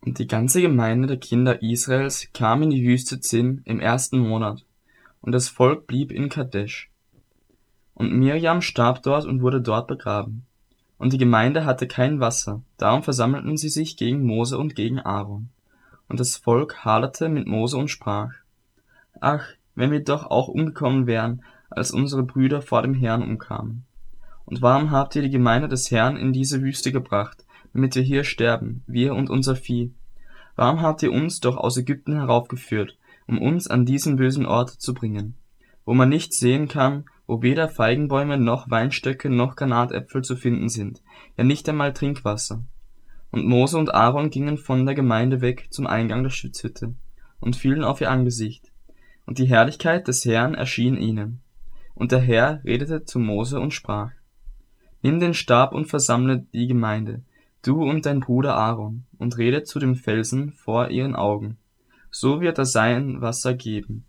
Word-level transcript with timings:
Und 0.00 0.18
die 0.18 0.26
ganze 0.26 0.62
Gemeinde 0.62 1.08
der 1.08 1.18
Kinder 1.18 1.62
Israels 1.62 2.28
kam 2.32 2.62
in 2.62 2.70
die 2.70 2.84
Wüste 2.84 3.20
Zin 3.20 3.62
im 3.64 3.80
ersten 3.80 4.18
Monat, 4.18 4.64
und 5.20 5.32
das 5.32 5.48
Volk 5.48 5.86
blieb 5.86 6.12
in 6.12 6.28
Kadesh. 6.28 6.90
Und 7.94 8.12
Mirjam 8.12 8.62
starb 8.62 9.02
dort 9.02 9.24
und 9.24 9.42
wurde 9.42 9.60
dort 9.60 9.88
begraben. 9.88 10.46
Und 10.98 11.12
die 11.12 11.18
Gemeinde 11.18 11.64
hatte 11.64 11.86
kein 11.86 12.20
Wasser, 12.20 12.62
darum 12.76 13.02
versammelten 13.02 13.56
sie 13.56 13.68
sich 13.68 13.96
gegen 13.96 14.24
Mose 14.24 14.58
und 14.58 14.74
gegen 14.74 15.00
Aaron. 15.00 15.48
Und 16.08 16.20
das 16.20 16.36
Volk 16.36 16.84
haderte 16.84 17.28
mit 17.28 17.46
Mose 17.46 17.76
und 17.76 17.88
sprach, 17.88 18.32
Ach, 19.20 19.44
wenn 19.74 19.90
wir 19.90 20.00
doch 20.02 20.26
auch 20.30 20.48
umgekommen 20.48 21.06
wären, 21.06 21.42
als 21.70 21.90
unsere 21.90 22.22
Brüder 22.22 22.62
vor 22.62 22.82
dem 22.82 22.94
Herrn 22.94 23.22
umkamen. 23.22 23.84
Und 24.44 24.62
warum 24.62 24.90
habt 24.90 25.14
ihr 25.14 25.22
die 25.22 25.30
Gemeinde 25.30 25.68
des 25.68 25.90
Herrn 25.90 26.16
in 26.16 26.32
diese 26.32 26.62
Wüste 26.62 26.90
gebracht, 26.90 27.44
damit 27.72 27.94
wir 27.94 28.02
hier 28.02 28.24
sterben, 28.24 28.82
wir 28.86 29.14
und 29.14 29.30
unser 29.30 29.56
Vieh? 29.56 29.92
Warum 30.56 30.82
habt 30.82 31.02
ihr 31.02 31.12
uns 31.12 31.40
doch 31.40 31.56
aus 31.56 31.76
Ägypten 31.76 32.14
heraufgeführt, 32.14 32.96
um 33.26 33.40
uns 33.40 33.68
an 33.68 33.84
diesen 33.84 34.16
bösen 34.16 34.46
Ort 34.46 34.70
zu 34.70 34.94
bringen, 34.94 35.36
wo 35.84 35.94
man 35.94 36.08
nicht 36.08 36.32
sehen 36.32 36.68
kann, 36.68 37.04
wo 37.26 37.42
weder 37.42 37.68
Feigenbäume 37.68 38.38
noch 38.38 38.70
Weinstöcke 38.70 39.30
noch 39.30 39.54
Granatäpfel 39.54 40.22
zu 40.22 40.34
finden 40.34 40.68
sind, 40.68 41.02
ja 41.36 41.44
nicht 41.44 41.68
einmal 41.68 41.92
Trinkwasser? 41.92 42.64
Und 43.30 43.46
Mose 43.46 43.78
und 43.78 43.94
Aaron 43.94 44.30
gingen 44.30 44.56
von 44.56 44.86
der 44.86 44.94
Gemeinde 44.94 45.40
weg 45.40 45.68
zum 45.70 45.86
Eingang 45.86 46.22
der 46.22 46.30
Schutzhütte 46.30 46.94
und 47.40 47.56
fielen 47.56 47.84
auf 47.84 48.00
ihr 48.00 48.10
Angesicht. 48.10 48.72
Und 49.26 49.38
die 49.38 49.46
Herrlichkeit 49.46 50.08
des 50.08 50.24
Herrn 50.24 50.54
erschien 50.54 50.96
ihnen. 50.96 51.40
Und 51.94 52.12
der 52.12 52.20
Herr 52.20 52.64
redete 52.64 53.04
zu 53.04 53.18
Mose 53.18 53.60
und 53.60 53.74
sprach, 53.74 54.10
Nimm 55.02 55.20
den 55.20 55.34
Stab 55.34 55.72
und 55.74 55.86
versammle 55.86 56.46
die 56.52 56.66
Gemeinde, 56.66 57.22
du 57.68 57.82
und 57.82 58.06
dein 58.06 58.20
Bruder 58.20 58.56
Aaron, 58.56 59.04
und 59.18 59.36
rede 59.36 59.62
zu 59.62 59.78
dem 59.78 59.94
Felsen 59.94 60.52
vor 60.52 60.88
ihren 60.88 61.14
Augen. 61.14 61.58
So 62.10 62.40
wird 62.40 62.58
er 62.58 62.64
sein 62.64 63.20
Wasser 63.20 63.54
geben. 63.54 64.06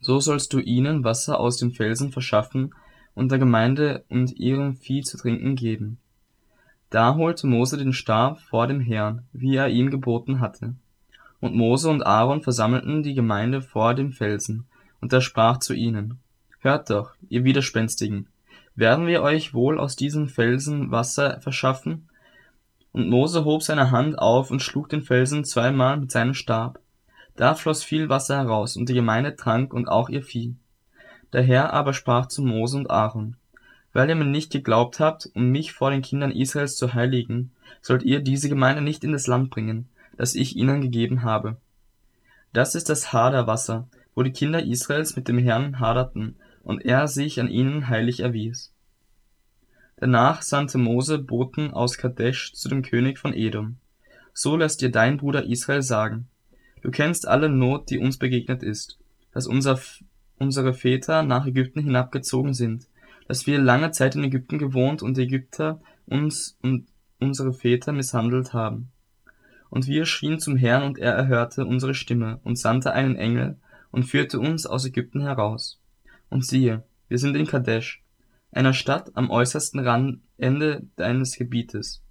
So 0.00 0.20
sollst 0.20 0.52
du 0.52 0.58
ihnen 0.58 1.04
Wasser 1.04 1.40
aus 1.40 1.56
dem 1.56 1.72
Felsen 1.72 2.12
verschaffen 2.12 2.74
und 3.14 3.30
der 3.30 3.38
Gemeinde 3.38 4.04
und 4.08 4.32
ihrem 4.32 4.74
Vieh 4.74 5.02
zu 5.02 5.16
trinken 5.16 5.54
geben. 5.54 5.98
Da 6.90 7.14
holte 7.14 7.46
Mose 7.46 7.78
den 7.78 7.94
Stab 7.94 8.40
vor 8.40 8.66
dem 8.66 8.80
Herrn, 8.80 9.22
wie 9.32 9.56
er 9.56 9.68
ihm 9.68 9.90
geboten 9.90 10.40
hatte. 10.40 10.74
Und 11.40 11.54
Mose 11.54 11.88
und 11.88 12.02
Aaron 12.02 12.42
versammelten 12.42 13.02
die 13.02 13.14
Gemeinde 13.14 13.62
vor 13.62 13.94
dem 13.94 14.12
Felsen, 14.12 14.66
und 15.00 15.12
er 15.12 15.20
sprach 15.20 15.58
zu 15.58 15.72
ihnen, 15.72 16.18
Hört 16.60 16.90
doch, 16.90 17.14
ihr 17.28 17.44
Widerspenstigen, 17.44 18.28
werden 18.74 19.06
wir 19.06 19.22
euch 19.22 19.54
wohl 19.54 19.80
aus 19.80 19.96
diesem 19.96 20.28
Felsen 20.28 20.90
Wasser 20.90 21.40
verschaffen? 21.40 22.08
Und 22.92 23.08
Mose 23.08 23.44
hob 23.44 23.62
seine 23.62 23.90
Hand 23.90 24.18
auf 24.18 24.50
und 24.50 24.60
schlug 24.60 24.88
den 24.88 25.02
Felsen 25.02 25.44
zweimal 25.44 25.96
mit 25.98 26.10
seinem 26.10 26.34
Stab. 26.34 26.78
Da 27.36 27.54
floss 27.54 27.82
viel 27.82 28.08
Wasser 28.08 28.36
heraus, 28.36 28.76
und 28.76 28.88
die 28.88 28.94
Gemeinde 28.94 29.36
trank 29.36 29.72
und 29.72 29.88
auch 29.88 30.08
ihr 30.08 30.22
Vieh. 30.22 30.54
Der 31.32 31.42
Herr 31.42 31.72
aber 31.72 31.94
sprach 31.94 32.26
zu 32.26 32.42
Mose 32.42 32.76
und 32.76 32.90
Aaron, 32.90 33.36
Weil 33.94 34.10
ihr 34.10 34.14
mir 34.14 34.26
nicht 34.26 34.52
geglaubt 34.52 35.00
habt, 35.00 35.30
um 35.34 35.50
mich 35.50 35.72
vor 35.72 35.90
den 35.90 36.02
Kindern 36.02 36.30
Israels 36.30 36.76
zu 36.76 36.92
heiligen, 36.92 37.52
sollt 37.80 38.02
ihr 38.02 38.20
diese 38.20 38.50
Gemeinde 38.50 38.82
nicht 38.82 39.04
in 39.04 39.12
das 39.12 39.26
Land 39.26 39.50
bringen, 39.50 39.88
das 40.16 40.34
ich 40.34 40.56
ihnen 40.56 40.82
gegeben 40.82 41.22
habe. 41.22 41.56
Das 42.52 42.74
ist 42.74 42.90
das 42.90 43.14
Haderwasser, 43.14 43.88
wo 44.14 44.22
die 44.22 44.32
Kinder 44.32 44.62
Israels 44.62 45.16
mit 45.16 45.28
dem 45.28 45.38
Herrn 45.38 45.80
haderten, 45.80 46.36
und 46.62 46.84
er 46.84 47.08
sich 47.08 47.40
an 47.40 47.48
ihnen 47.48 47.88
heilig 47.88 48.20
erwies. 48.20 48.71
Danach 50.02 50.42
sandte 50.42 50.78
Mose 50.78 51.20
Boten 51.20 51.70
aus 51.70 51.96
Kadesh 51.96 52.54
zu 52.54 52.68
dem 52.68 52.82
König 52.82 53.20
von 53.20 53.32
Edom. 53.32 53.76
So 54.34 54.56
lässt 54.56 54.80
dir 54.80 54.90
dein 54.90 55.16
Bruder 55.16 55.44
Israel 55.44 55.80
sagen, 55.82 56.26
du 56.82 56.90
kennst 56.90 57.28
alle 57.28 57.48
Not, 57.48 57.88
die 57.88 58.00
uns 58.00 58.18
begegnet 58.18 58.64
ist, 58.64 58.98
dass 59.32 59.46
unser, 59.46 59.78
unsere 60.40 60.74
Väter 60.74 61.22
nach 61.22 61.46
Ägypten 61.46 61.84
hinabgezogen 61.84 62.52
sind, 62.52 62.88
dass 63.28 63.46
wir 63.46 63.60
lange 63.60 63.92
Zeit 63.92 64.16
in 64.16 64.24
Ägypten 64.24 64.58
gewohnt 64.58 65.02
und 65.02 65.16
Ägypter 65.18 65.80
uns 66.06 66.58
und 66.62 66.88
unsere 67.20 67.52
Väter 67.52 67.92
misshandelt 67.92 68.52
haben. 68.52 68.90
Und 69.70 69.86
wir 69.86 70.04
schrien 70.04 70.40
zum 70.40 70.56
Herrn 70.56 70.82
und 70.82 70.98
er 70.98 71.12
erhörte 71.12 71.64
unsere 71.64 71.94
Stimme 71.94 72.40
und 72.42 72.58
sandte 72.58 72.92
einen 72.92 73.14
Engel 73.14 73.56
und 73.92 74.02
führte 74.02 74.40
uns 74.40 74.66
aus 74.66 74.84
Ägypten 74.84 75.20
heraus. 75.20 75.78
Und 76.28 76.44
siehe, 76.44 76.82
wir 77.06 77.18
sind 77.18 77.36
in 77.36 77.46
Kadesh, 77.46 78.01
einer 78.52 78.74
Stadt 78.74 79.10
am 79.14 79.30
äußersten 79.30 79.80
Rand 79.80 80.20
Ende 80.38 80.86
deines 80.96 81.36
Gebietes. 81.36 82.02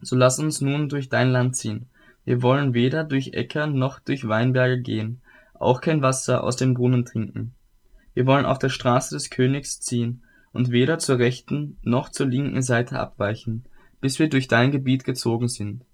So 0.00 0.16
lass 0.16 0.38
uns 0.38 0.60
nun 0.60 0.88
durch 0.88 1.08
dein 1.08 1.30
Land 1.30 1.56
ziehen. 1.56 1.86
Wir 2.24 2.42
wollen 2.42 2.74
weder 2.74 3.04
durch 3.04 3.32
Äcker 3.32 3.66
noch 3.66 4.00
durch 4.00 4.28
Weinberge 4.28 4.82
gehen, 4.82 5.22
auch 5.54 5.80
kein 5.80 6.02
Wasser 6.02 6.42
aus 6.44 6.56
dem 6.56 6.74
Brunnen 6.74 7.04
trinken. 7.04 7.54
Wir 8.12 8.26
wollen 8.26 8.44
auf 8.44 8.58
der 8.58 8.68
Straße 8.68 9.14
des 9.14 9.30
Königs 9.30 9.80
ziehen 9.80 10.22
und 10.52 10.70
weder 10.70 10.98
zur 10.98 11.18
rechten 11.18 11.78
noch 11.82 12.08
zur 12.08 12.26
linken 12.26 12.62
Seite 12.62 12.98
abweichen, 12.98 13.64
bis 14.00 14.18
wir 14.18 14.28
durch 14.28 14.48
dein 14.48 14.70
Gebiet 14.70 15.04
gezogen 15.04 15.48
sind. 15.48 15.84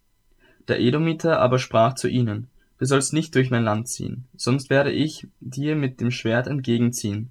Der 0.69 0.81
Edomiter 0.81 1.41
aber 1.41 1.59
sprach 1.59 1.95
zu 1.95 2.09
ihnen, 2.09 2.49
Du 2.79 2.87
sollst 2.87 3.13
nicht 3.13 3.35
durch 3.35 3.51
mein 3.51 3.65
Land 3.65 3.89
ziehen, 3.89 4.25
sonst 4.35 4.71
werde 4.71 4.91
ich 4.91 5.29
dir 5.41 5.77
mit 5.77 6.01
dem 6.01 6.11
Schwert 6.11 6.47
entgegenziehen. 6.47 7.31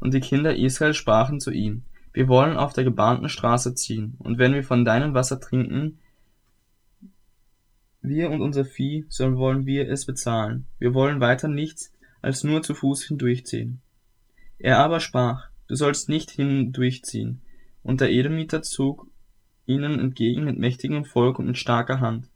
Und 0.00 0.14
die 0.14 0.20
Kinder 0.20 0.56
Israel 0.56 0.94
sprachen 0.94 1.40
zu 1.40 1.50
ihm, 1.50 1.82
Wir 2.12 2.28
wollen 2.28 2.56
auf 2.56 2.72
der 2.72 2.84
gebahnten 2.84 3.28
Straße 3.28 3.74
ziehen, 3.74 4.14
und 4.18 4.38
wenn 4.38 4.54
wir 4.54 4.62
von 4.62 4.84
deinem 4.84 5.14
Wasser 5.14 5.40
trinken, 5.40 5.98
wir 8.00 8.30
und 8.30 8.42
unser 8.42 8.64
Vieh, 8.66 9.06
so 9.08 9.36
wollen 9.36 9.64
wir 9.64 9.88
es 9.88 10.04
bezahlen. 10.04 10.66
Wir 10.78 10.92
wollen 10.92 11.20
weiter 11.20 11.48
nichts 11.48 11.90
als 12.20 12.44
nur 12.44 12.62
zu 12.62 12.74
Fuß 12.74 13.04
hindurchziehen. 13.04 13.80
Er 14.58 14.78
aber 14.78 15.00
sprach, 15.00 15.48
Du 15.66 15.74
sollst 15.74 16.08
nicht 16.08 16.30
hindurchziehen. 16.30 17.40
Und 17.82 18.00
der 18.00 18.10
Edomiter 18.10 18.62
zog 18.62 19.06
ihnen 19.66 19.98
entgegen 19.98 20.44
mit 20.44 20.58
mächtigem 20.58 21.04
Volk 21.04 21.38
und 21.38 21.46
mit 21.46 21.58
starker 21.58 22.00
Hand. 22.00 22.28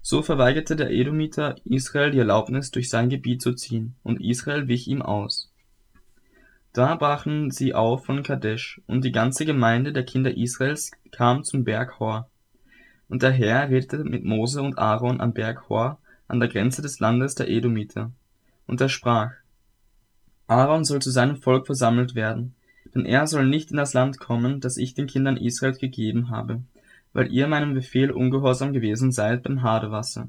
So 0.00 0.22
verweigerte 0.22 0.76
der 0.76 0.90
Edomiter 0.90 1.56
Israel 1.64 2.10
die 2.10 2.18
Erlaubnis, 2.18 2.70
durch 2.70 2.88
sein 2.88 3.10
Gebiet 3.10 3.42
zu 3.42 3.54
ziehen, 3.54 3.96
und 4.02 4.22
Israel 4.22 4.68
wich 4.68 4.88
ihm 4.88 5.02
aus. 5.02 5.52
Da 6.76 6.94
brachen 6.94 7.50
sie 7.50 7.72
auf 7.72 8.04
von 8.04 8.22
Kadesh, 8.22 8.82
und 8.86 9.02
die 9.02 9.10
ganze 9.10 9.46
Gemeinde 9.46 9.94
der 9.94 10.04
Kinder 10.04 10.36
Israels 10.36 10.90
kam 11.10 11.42
zum 11.42 11.64
Berg 11.64 11.98
Hor. 12.00 12.28
Und 13.08 13.22
der 13.22 13.30
Herr 13.30 13.70
redete 13.70 14.04
mit 14.04 14.24
Mose 14.24 14.60
und 14.60 14.78
Aaron 14.78 15.22
am 15.22 15.32
Berg 15.32 15.70
Hor, 15.70 15.98
an 16.28 16.38
der 16.38 16.50
Grenze 16.50 16.82
des 16.82 17.00
Landes 17.00 17.34
der 17.34 17.48
Edomiter. 17.48 18.12
Und 18.66 18.78
er 18.82 18.90
sprach, 18.90 19.30
Aaron 20.48 20.84
soll 20.84 21.00
zu 21.00 21.10
seinem 21.10 21.38
Volk 21.38 21.64
versammelt 21.64 22.14
werden, 22.14 22.54
denn 22.94 23.06
er 23.06 23.26
soll 23.26 23.46
nicht 23.46 23.70
in 23.70 23.78
das 23.78 23.94
Land 23.94 24.18
kommen, 24.18 24.60
das 24.60 24.76
ich 24.76 24.92
den 24.92 25.06
Kindern 25.06 25.38
Israels 25.38 25.78
gegeben 25.78 26.28
habe, 26.28 26.60
weil 27.14 27.32
ihr 27.32 27.48
meinem 27.48 27.72
Befehl 27.72 28.10
ungehorsam 28.10 28.74
gewesen 28.74 29.12
seid 29.12 29.44
beim 29.44 29.62
Hadewasser. 29.62 30.28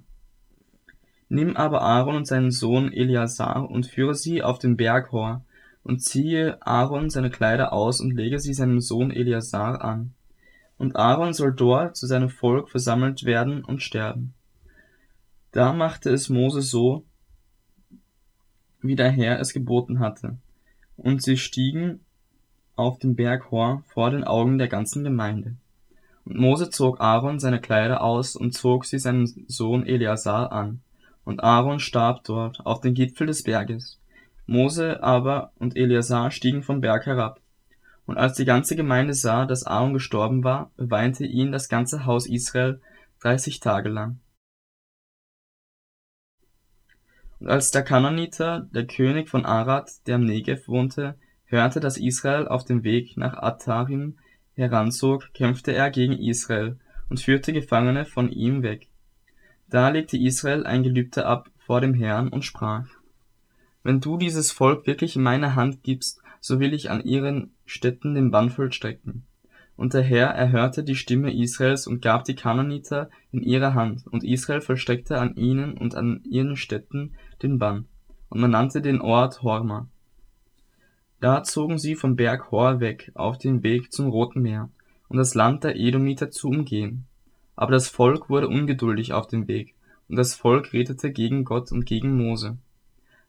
Nimm 1.27 1.57
aber 1.57 1.81
Aaron 1.81 2.15
und 2.15 2.25
seinen 2.25 2.51
Sohn 2.51 2.93
Eleazar 2.93 3.69
und 3.69 3.85
führe 3.85 4.15
sie 4.15 4.43
auf 4.43 4.59
den 4.59 4.77
Berg 4.77 5.11
Hor, 5.11 5.43
und 5.87 6.01
ziehe 6.01 6.57
Aaron 6.61 7.09
seine 7.09 7.29
Kleider 7.29 7.71
aus 7.71 8.01
und 8.01 8.11
lege 8.11 8.39
sie 8.39 8.53
seinem 8.53 8.81
Sohn 8.81 9.09
Eleazar 9.09 9.81
an. 9.81 10.13
Und 10.77 10.97
Aaron 10.97 11.33
soll 11.33 11.53
dort 11.53 11.95
zu 11.95 12.07
seinem 12.07 12.29
Volk 12.29 12.69
versammelt 12.69 13.23
werden 13.23 13.63
und 13.63 13.81
sterben. 13.81 14.33
Da 15.53 15.71
machte 15.71 16.09
es 16.11 16.27
Mose 16.27 16.61
so, 16.61 17.05
wie 18.81 18.97
der 18.97 19.09
Herr 19.09 19.39
es 19.39 19.53
geboten 19.53 19.99
hatte. 19.99 20.37
Und 20.97 21.23
sie 21.23 21.37
stiegen 21.37 22.01
auf 22.75 22.99
den 22.99 23.15
Berg 23.15 23.49
Hor 23.49 23.83
vor 23.87 24.11
den 24.11 24.25
Augen 24.25 24.57
der 24.57 24.67
ganzen 24.67 25.05
Gemeinde. 25.05 25.55
Und 26.25 26.37
Mose 26.37 26.69
zog 26.69 26.99
Aaron 26.99 27.39
seine 27.39 27.61
Kleider 27.61 28.03
aus 28.03 28.35
und 28.35 28.53
zog 28.53 28.83
sie 28.83 28.99
seinem 28.99 29.25
Sohn 29.47 29.85
Eleazar 29.85 30.51
an. 30.51 30.81
Und 31.23 31.43
Aaron 31.43 31.79
starb 31.79 32.25
dort, 32.25 32.65
auf 32.65 32.81
den 32.81 32.93
Gipfel 32.93 33.27
des 33.27 33.43
Berges. 33.43 33.97
Mose 34.47 35.03
aber 35.03 35.51
und 35.55 35.75
Eleazar 35.75 36.31
stiegen 36.31 36.63
vom 36.63 36.81
Berg 36.81 37.05
herab. 37.05 37.41
Und 38.05 38.17
als 38.17 38.35
die 38.35 38.45
ganze 38.45 38.75
Gemeinde 38.75 39.13
sah, 39.13 39.45
dass 39.45 39.65
Aaron 39.65 39.93
gestorben 39.93 40.43
war, 40.43 40.71
beweinte 40.77 41.25
ihn 41.25 41.51
das 41.51 41.67
ganze 41.67 42.05
Haus 42.05 42.25
Israel 42.27 42.81
dreißig 43.19 43.59
Tage 43.59 43.89
lang. 43.89 44.19
Und 47.39 47.49
als 47.49 47.69
der 47.71 47.83
Kananiter, 47.83 48.67
der 48.73 48.87
König 48.87 49.29
von 49.29 49.45
Arad, 49.45 49.91
der 50.07 50.15
am 50.15 50.23
Negev 50.23 50.67
wohnte, 50.67 51.19
hörte, 51.45 51.79
dass 51.79 51.97
Israel 51.97 52.47
auf 52.47 52.63
dem 52.63 52.83
Weg 52.83 53.17
nach 53.17 53.33
Atarim 53.33 54.17
heranzog, 54.53 55.33
kämpfte 55.33 55.73
er 55.73 55.91
gegen 55.91 56.13
Israel 56.13 56.79
und 57.09 57.19
führte 57.19 57.53
Gefangene 57.53 58.05
von 58.05 58.31
ihm 58.31 58.63
weg. 58.63 58.87
Da 59.69 59.89
legte 59.89 60.17
Israel 60.17 60.65
ein 60.65 60.83
Gelübde 60.83 61.25
ab 61.25 61.49
vor 61.57 61.81
dem 61.81 61.93
Herrn 61.93 62.29
und 62.29 62.45
sprach, 62.45 62.87
Wenn 63.87 64.01
du 64.01 64.17
dieses 64.17 64.51
Volk 64.51 64.85
wirklich 64.85 65.15
in 65.15 65.23
meine 65.23 65.55
Hand 65.55 65.81
gibst, 65.81 66.21
so 66.41 66.59
will 66.59 66.73
ich 66.73 66.91
an 66.91 67.05
ihren 67.05 67.51
Städten 67.65 68.15
den 68.15 68.31
Bann 68.31 68.49
vollstrecken. 68.49 69.23
Und 69.77 69.93
der 69.93 70.01
Herr 70.01 70.27
erhörte 70.27 70.83
die 70.83 70.97
Stimme 70.97 71.33
Israels 71.33 71.87
und 71.87 72.01
gab 72.01 72.25
die 72.25 72.35
Kananiter 72.35 73.09
in 73.31 73.41
ihre 73.41 73.75
Hand, 73.75 74.05
und 74.05 74.25
Israel 74.25 74.59
vollstreckte 74.59 75.17
an 75.17 75.37
ihnen 75.37 75.77
und 75.77 75.95
an 75.95 76.19
ihren 76.29 76.57
Städten 76.57 77.13
den 77.41 77.59
Bann. 77.59 77.85
Und 78.27 78.41
man 78.41 78.51
nannte 78.51 78.81
den 78.81 78.99
Ort 78.99 79.41
Horma. 79.41 79.87
Da 81.21 81.43
zogen 81.43 81.77
sie 81.77 81.95
vom 81.95 82.17
Berg 82.17 82.51
Hor 82.51 82.81
weg 82.81 83.13
auf 83.13 83.37
den 83.37 83.63
Weg 83.63 83.93
zum 83.93 84.09
Roten 84.09 84.41
Meer, 84.41 84.69
um 85.07 85.15
das 85.15 85.33
Land 85.33 85.63
der 85.63 85.77
Edomiter 85.77 86.29
zu 86.29 86.49
umgehen. 86.49 87.05
Aber 87.55 87.71
das 87.71 87.87
Volk 87.87 88.29
wurde 88.29 88.49
ungeduldig 88.49 89.13
auf 89.13 89.27
dem 89.27 89.47
Weg, 89.47 89.75
und 90.09 90.17
das 90.17 90.35
Volk 90.35 90.73
redete 90.73 91.09
gegen 91.13 91.45
Gott 91.45 91.71
und 91.71 91.85
gegen 91.85 92.17
Mose. 92.17 92.57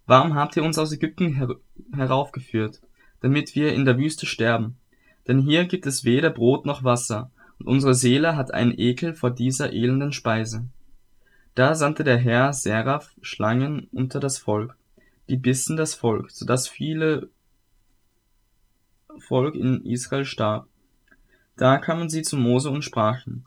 Warum 0.09 0.37
habt 0.37 0.57
ihr 0.57 0.65
uns 0.65 0.79
aus 0.79 0.91
Ägypten 0.91 1.35
her 1.35 1.57
heraufgeführt, 1.95 2.81
damit 3.21 3.55
wir 3.55 3.75
in 3.75 3.85
der 3.85 3.99
Wüste 3.99 4.25
sterben? 4.25 4.79
Denn 5.29 5.39
hier 5.39 5.67
gibt 5.67 5.85
es 5.85 6.03
weder 6.03 6.31
Brot 6.31 6.65
noch 6.65 6.83
Wasser, 6.83 7.31
und 7.59 7.67
unsere 7.67 7.95
Seele 7.95 8.35
hat 8.35 8.55
einen 8.55 8.73
Ekel 8.73 9.13
vor 9.13 9.31
dieser 9.31 9.71
elenden 9.71 10.13
Speise. 10.13 10.67
Da 11.55 11.75
sandte 11.75 12.05
der 12.05 12.17
Herr 12.17 12.55
Seraph 12.55 13.15
Schlangen 13.21 13.87
unter 13.93 14.19
das 14.19 14.39
Volk, 14.39 14.79
die 15.29 15.37
bissen 15.37 15.77
das 15.77 15.95
Volk, 15.95 16.31
so 16.31 16.47
dass 16.47 16.69
viele 16.69 17.29
Volk 19.19 19.57
in 19.57 19.85
Israel 19.85 20.25
starb. 20.25 20.69
Da 21.59 21.77
kamen 21.77 22.09
sie 22.09 22.23
zu 22.23 22.39
Mose 22.39 22.71
und 22.71 22.83
sprachen, 22.83 23.45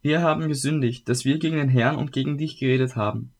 wir 0.00 0.22
haben 0.22 0.46
gesündigt, 0.46 1.08
dass 1.08 1.24
wir 1.24 1.40
gegen 1.40 1.56
den 1.56 1.70
Herrn 1.70 1.96
und 1.96 2.12
gegen 2.12 2.38
dich 2.38 2.56
geredet 2.56 2.94
haben. 2.94 3.33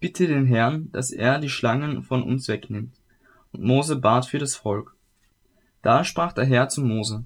Bitte 0.00 0.26
den 0.26 0.46
Herrn, 0.46 0.90
dass 0.92 1.10
er 1.10 1.38
die 1.38 1.50
Schlangen 1.50 2.02
von 2.02 2.22
uns 2.22 2.48
wegnimmt. 2.48 2.94
Und 3.52 3.62
Mose 3.62 3.96
bat 3.96 4.24
für 4.24 4.38
das 4.38 4.56
Volk. 4.56 4.96
Da 5.82 6.04
sprach 6.04 6.32
der 6.32 6.46
Herr 6.46 6.68
zu 6.68 6.82
Mose, 6.82 7.24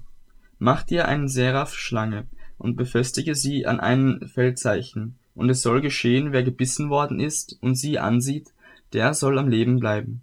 Mach 0.59 0.83
dir 0.83 1.07
eine 1.07 1.29
Seraph-Schlange 1.29 2.27
und 2.57 2.75
befestige 2.75 3.35
sie 3.35 3.65
an 3.65 3.79
ein 3.79 4.27
Feldzeichen, 4.27 5.15
und 5.35 5.49
es 5.49 5.61
soll 5.61 5.81
geschehen, 5.81 6.31
wer 6.31 6.43
gebissen 6.43 6.89
worden 6.89 7.19
ist 7.19 7.57
und 7.61 7.75
sie 7.75 7.99
ansieht, 7.99 8.53
der 8.93 9.13
soll 9.13 9.37
am 9.37 9.49
Leben 9.49 9.79
bleiben. 9.79 10.21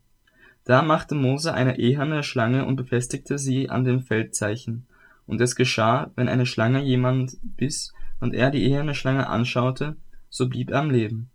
Da 0.64 0.82
machte 0.82 1.14
Mose 1.14 1.52
eine 1.52 1.78
eherne 1.78 2.22
Schlange 2.22 2.64
und 2.64 2.76
befestigte 2.76 3.38
sie 3.38 3.68
an 3.68 3.84
dem 3.84 4.00
Feldzeichen. 4.00 4.86
Und 5.26 5.40
es 5.40 5.56
geschah, 5.56 6.10
wenn 6.16 6.28
eine 6.28 6.46
Schlange 6.46 6.82
jemand 6.82 7.36
biss 7.42 7.92
und 8.20 8.34
er 8.34 8.50
die 8.50 8.62
eherne 8.62 8.94
Schlange 8.94 9.28
anschaute, 9.28 9.96
so 10.30 10.48
blieb 10.48 10.70
er 10.70 10.80
am 10.80 10.90
Leben. 10.90 11.31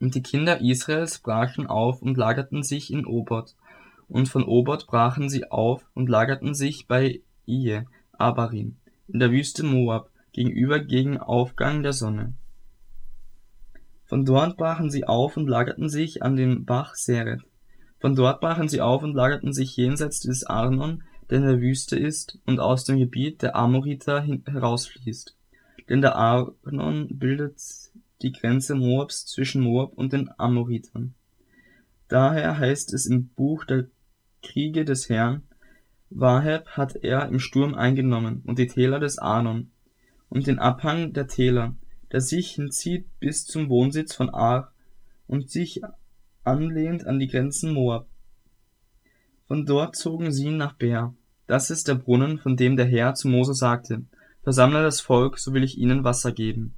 Und 0.00 0.14
die 0.14 0.22
Kinder 0.22 0.60
Israels 0.60 1.18
brachen 1.18 1.66
auf 1.66 2.02
und 2.02 2.16
lagerten 2.16 2.62
sich 2.62 2.92
in 2.92 3.04
Obot, 3.04 3.54
und 4.08 4.28
von 4.28 4.42
Obot 4.42 4.86
brachen 4.86 5.28
sie 5.28 5.50
auf 5.50 5.88
und 5.94 6.08
lagerten 6.08 6.54
sich 6.54 6.88
bei 6.88 7.20
Ije, 7.46 7.86
Abarim, 8.12 8.76
in 9.08 9.20
der 9.20 9.30
Wüste 9.30 9.62
Moab, 9.62 10.10
gegenüber 10.32 10.80
gegen 10.80 11.18
Aufgang 11.18 11.82
der 11.82 11.92
Sonne. 11.92 12.34
Von 14.04 14.24
dort 14.24 14.56
brachen 14.56 14.90
sie 14.90 15.04
auf 15.04 15.36
und 15.36 15.46
lagerten 15.46 15.88
sich 15.88 16.22
an 16.22 16.34
dem 16.34 16.64
Bach 16.64 16.94
Seret. 16.94 17.42
Von 18.00 18.16
dort 18.16 18.40
brachen 18.40 18.68
sie 18.68 18.80
auf 18.80 19.02
und 19.02 19.14
lagerten 19.14 19.52
sich 19.52 19.76
jenseits 19.76 20.20
des 20.20 20.44
Arnon, 20.44 21.04
der 21.28 21.38
in 21.38 21.44
der 21.44 21.60
Wüste 21.60 21.96
ist 21.96 22.38
und 22.46 22.58
aus 22.58 22.84
dem 22.84 22.98
Gebiet 22.98 23.42
der 23.42 23.54
Amoriter 23.54 24.26
herausfließt. 24.46 25.36
Denn 25.88 26.00
der 26.00 26.16
Arnon 26.16 27.06
bildet 27.18 27.60
die 28.22 28.32
Grenze 28.32 28.74
Moabs 28.74 29.26
zwischen 29.26 29.62
Moab 29.62 29.94
und 29.94 30.12
den 30.12 30.30
Amoritern. 30.38 31.14
Daher 32.08 32.58
heißt 32.58 32.92
es 32.92 33.06
im 33.06 33.28
Buch 33.28 33.64
der 33.64 33.86
Kriege 34.42 34.84
des 34.84 35.08
Herrn, 35.08 35.42
Waheb 36.10 36.70
hat 36.70 36.96
er 36.96 37.28
im 37.28 37.38
Sturm 37.38 37.74
eingenommen 37.74 38.42
und 38.44 38.58
die 38.58 38.66
Täler 38.66 38.98
des 38.98 39.18
Arnon 39.18 39.70
und 40.28 40.46
den 40.46 40.58
Abhang 40.58 41.12
der 41.12 41.28
Täler, 41.28 41.76
der 42.10 42.20
sich 42.20 42.52
hinzieht 42.52 43.06
bis 43.20 43.46
zum 43.46 43.68
Wohnsitz 43.68 44.14
von 44.14 44.28
Ar 44.30 44.72
und 45.28 45.50
sich 45.50 45.80
anlehnt 46.42 47.06
an 47.06 47.20
die 47.20 47.28
Grenzen 47.28 47.72
Moab. 47.72 48.08
Von 49.46 49.66
dort 49.66 49.94
zogen 49.94 50.32
sie 50.32 50.50
nach 50.50 50.74
Beer. 50.74 51.14
Das 51.46 51.70
ist 51.70 51.86
der 51.88 51.94
Brunnen, 51.94 52.38
von 52.38 52.56
dem 52.56 52.76
der 52.76 52.86
Herr 52.86 53.14
zu 53.14 53.28
Mose 53.28 53.54
sagte, 53.54 54.04
Versammle 54.42 54.82
das 54.82 55.00
Volk, 55.00 55.38
so 55.38 55.52
will 55.52 55.62
ich 55.62 55.78
ihnen 55.78 56.02
Wasser 56.02 56.32
geben. 56.32 56.76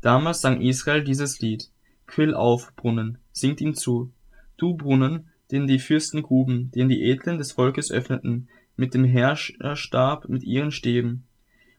Damals 0.00 0.40
sang 0.40 0.60
Israel 0.60 1.04
dieses 1.04 1.40
Lied, 1.40 1.70
Quill 2.06 2.34
auf, 2.34 2.74
Brunnen, 2.74 3.18
singt 3.32 3.60
ihm 3.60 3.74
zu. 3.74 4.12
Du 4.56 4.74
Brunnen, 4.74 5.28
den 5.50 5.66
die 5.66 5.78
Fürsten 5.78 6.22
gruben, 6.22 6.70
den 6.72 6.88
die 6.88 7.02
Edlen 7.02 7.38
des 7.38 7.52
Volkes 7.52 7.90
öffneten, 7.90 8.48
mit 8.76 8.94
dem 8.94 9.04
Herrscherstab 9.04 10.28
mit 10.28 10.42
ihren 10.42 10.72
Stäben. 10.72 11.24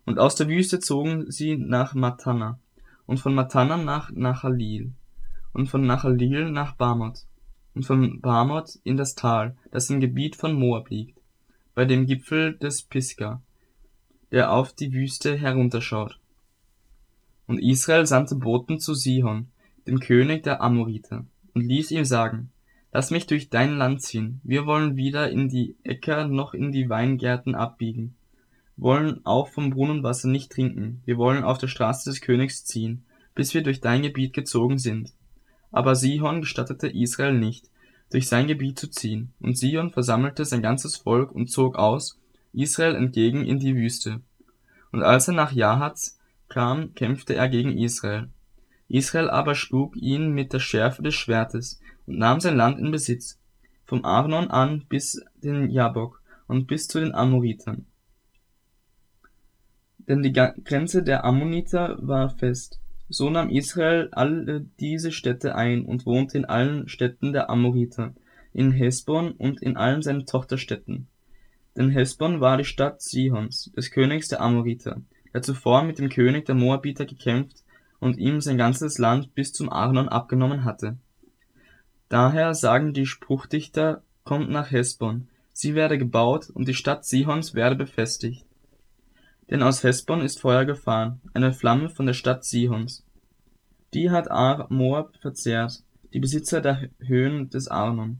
Und 0.06 0.19
aus 0.19 0.35
der 0.35 0.47
Wüste 0.47 0.79
zogen 0.79 1.29
sie 1.31 1.57
nach 1.57 1.94
Matana, 1.94 2.59
und 3.06 3.19
von 3.19 3.33
Matana 3.33 3.77
nach 3.77 4.12
Nachalil, 4.12 4.91
und 5.53 5.67
von 5.67 5.85
Nachalil 5.85 6.51
nach 6.51 6.75
Bamoth, 6.75 7.25
und 7.74 7.85
von 7.85 8.21
Bamoth 8.21 8.79
in 8.83 8.97
das 8.97 9.15
Tal, 9.15 9.57
das 9.71 9.89
im 9.89 10.00
Gebiet 10.00 10.35
von 10.35 10.53
Moab 10.53 10.89
liegt, 10.89 11.19
bei 11.74 11.85
dem 11.85 12.06
Gipfel 12.06 12.57
des 12.57 12.83
Pisgah, 12.83 13.41
der 14.31 14.51
auf 14.51 14.74
die 14.74 14.94
Wüste 14.94 15.35
herunterschaut. 15.35 16.20
Und 17.51 17.59
Israel 17.59 18.06
sandte 18.06 18.36
Boten 18.36 18.80
zu 18.80 18.94
Sihon, 18.94 19.48
dem 19.86 20.00
König 20.00 20.44
der 20.44 20.62
Amoriter, 20.62 21.25
und 21.53 21.65
ließ 21.65 21.92
ihm 21.92 22.06
sagen, 22.06 22.50
Lass 22.94 23.12
mich 23.12 23.27
durch 23.27 23.50
dein 23.50 23.75
Land 23.75 24.01
ziehen, 24.03 24.39
wir 24.45 24.65
wollen 24.65 24.95
weder 24.95 25.30
in 25.30 25.50
die 25.50 25.75
Äcker 25.83 26.30
noch 26.30 26.53
in 26.53 26.71
die 26.71 26.88
Weingärten 26.88 27.53
abbiegen, 27.53 28.15
wollen 28.77 29.19
auch 29.25 29.50
vom 29.50 29.71
Brunnenwasser 29.71 30.30
nicht 30.30 30.53
trinken, 30.53 31.01
wir 31.03 31.18
wollen 31.18 31.44
auf 31.44 31.57
der 31.57 31.68
Straße 31.68 32.09
des 32.09 32.21
Königs 32.21 32.63
ziehen, 32.63 33.03
bis 33.36 33.53
wir 33.53 33.63
durch 33.63 33.81
dein 33.81 34.01
Gebiet 34.01 34.31
gezogen 34.31 34.77
sind. 34.77 35.12
Aber 35.74 35.95
Sihon 35.95 36.39
gestattete 36.39 36.88
Israel 36.88 37.38
nicht, 37.38 37.69
durch 38.12 38.30
sein 38.30 38.48
Gebiet 38.48 38.80
zu 38.80 38.89
ziehen, 38.89 39.33
und 39.42 39.57
Sihon 39.57 39.92
versammelte 39.92 40.45
sein 40.45 40.62
ganzes 40.62 40.95
Volk 40.95 41.33
und 41.33 41.51
zog 41.51 41.75
aus, 41.75 42.18
Israel 42.53 42.95
entgegen 42.95 43.44
in 43.45 43.59
die 43.59 43.75
Wüste. 43.75 44.21
Und 44.94 45.03
als 45.03 45.27
er 45.27 45.33
nach 45.33 45.51
Jahatz 45.51 46.18
kam, 46.51 46.94
kämpfte 46.94 47.33
er 47.33 47.48
gegen 47.48 47.77
Israel. 47.77 48.27
Israel 48.89 49.30
aber 49.30 49.56
schlug 49.56 49.95
ihn 49.95 50.31
mit 50.31 50.51
der 50.51 50.59
Schärfe 50.59 51.01
des 51.01 51.15
Schwertes 51.15 51.80
und 52.06 52.18
nahm 52.18 52.42
sein 52.42 52.57
Land 52.57 52.77
in 52.77 52.92
Besitz, 52.92 53.39
vom 53.86 54.03
Arnon 54.03 54.51
an 54.51 54.86
bis 54.89 55.24
den 55.42 55.69
Jabok 55.69 56.21
und 56.48 56.68
bis 56.68 56.89
zu 56.89 57.00
den 57.00 57.15
Amoritern. 57.15 57.86
Denn 59.98 60.21
die 60.24 60.33
Grenze 60.33 61.03
der 61.03 61.24
Ammoniter 61.24 61.98
war 62.01 62.30
fest. 62.30 62.81
So 63.07 63.30
nahm 63.30 63.50
Israel 63.50 64.09
alle 64.12 64.65
diese 64.79 65.13
Städte 65.13 65.55
ein 65.55 65.86
und 65.86 66.05
wohnte 66.05 66.38
in 66.38 66.46
allen 66.46 66.89
Städten 66.89 67.31
der 67.31 67.50
Amoriter, 67.50 68.13
in 68.51 68.72
Hesbon 68.72 69.31
und 69.31 69.62
in 69.62 69.77
allen 69.77 70.01
seinen 70.01 70.25
Tochterstädten. 70.25 71.08
Denn 71.77 71.91
Hesbon 71.91 72.41
war 72.41 72.58
die 72.58 72.65
Stadt 72.65 73.01
Sihons, 73.01 73.72
des 73.75 73.91
Königs 73.91 74.27
der 74.27 74.41
Amoriter, 74.41 75.01
der 75.33 75.41
zuvor 75.41 75.83
mit 75.83 76.00
dem 76.00 76.09
König 76.09 76.45
der 76.45 76.55
Moabiter 76.55 77.05
gekämpft 77.05 77.63
und 78.00 78.17
ihm 78.17 78.41
sein 78.41 78.57
ganzes 78.57 78.97
Land 78.97 79.33
bis 79.35 79.53
zum 79.53 79.69
Arnon 79.71 80.09
abgenommen 80.09 80.65
hatte. 80.65 80.97
Daher 82.09 82.53
sagen 82.53 82.93
die 82.93 83.05
Spruchdichter, 83.05 84.03
kommt 84.23 84.50
nach 84.50 84.71
Hesbon, 84.71 85.29
sie 85.53 85.75
werde 85.75 85.97
gebaut 85.97 86.50
und 86.50 86.67
die 86.67 86.73
Stadt 86.73 87.05
Sihons 87.05 87.53
werde 87.53 87.75
befestigt. 87.75 88.45
Denn 89.50 89.63
aus 89.63 89.83
Hesbon 89.83 90.21
ist 90.21 90.39
Feuer 90.39 90.65
gefahren, 90.65 91.21
eine 91.33 91.53
Flamme 91.53 91.89
von 91.89 92.05
der 92.05 92.13
Stadt 92.13 92.45
Sihons. 92.45 93.05
Die 93.93 94.09
hat 94.09 94.31
Ar 94.31 94.67
Moab 94.69 95.17
verzehrt, 95.17 95.83
die 96.13 96.19
Besitzer 96.19 96.61
der 96.61 96.89
Höhen 97.00 97.50
des 97.50 97.67
Arnon. 97.67 98.19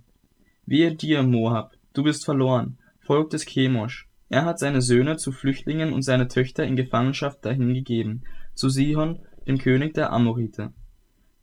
Wehe 0.66 0.94
dir, 0.94 1.24
Moab, 1.24 1.76
du 1.94 2.04
bist 2.04 2.26
verloren, 2.26 2.78
Volk 3.00 3.30
des 3.30 3.46
Chemosh. 3.46 4.08
Er 4.32 4.46
hat 4.46 4.60
seine 4.60 4.82
Söhne 4.82 5.18
zu 5.18 5.34
Flüchtlingen 5.34 5.92
und 5.92 6.04
seine 6.04 6.30
Töchter 6.30 6.64
in 6.64 6.78
Gefangenschaft 6.78 7.44
dahingegeben, 7.44 8.24
zu 8.54 8.70
Sihon, 8.70 9.20
dem 9.46 9.58
König 9.58 9.94
der 9.94 10.14
Amoriter. 10.14 10.72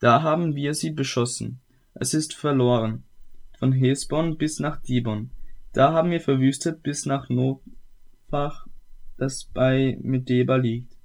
Da 0.01 0.23
haben 0.23 0.55
wir 0.55 0.73
sie 0.73 0.93
beschossen. 0.93 1.61
Es 1.93 2.15
ist 2.15 2.33
verloren. 2.33 3.05
Von 3.59 3.73
Hesbon 3.73 4.39
bis 4.39 4.59
nach 4.59 4.81
Dibon. 4.81 5.33
Da 5.75 5.93
haben 5.93 6.11
wir 6.11 6.23
verwüstet 6.23 6.83
bis 6.83 7.05
nach 7.05 7.29
Nofach, 7.29 8.67
das 9.19 9.45
bei 9.45 9.99
Medeba 10.01 10.57
liegt. 10.57 10.97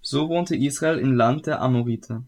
So 0.00 0.30
wohnte 0.30 0.56
Israel 0.56 0.98
im 0.98 1.12
Land 1.12 1.46
der 1.46 1.60
Amoriter. 1.60 2.24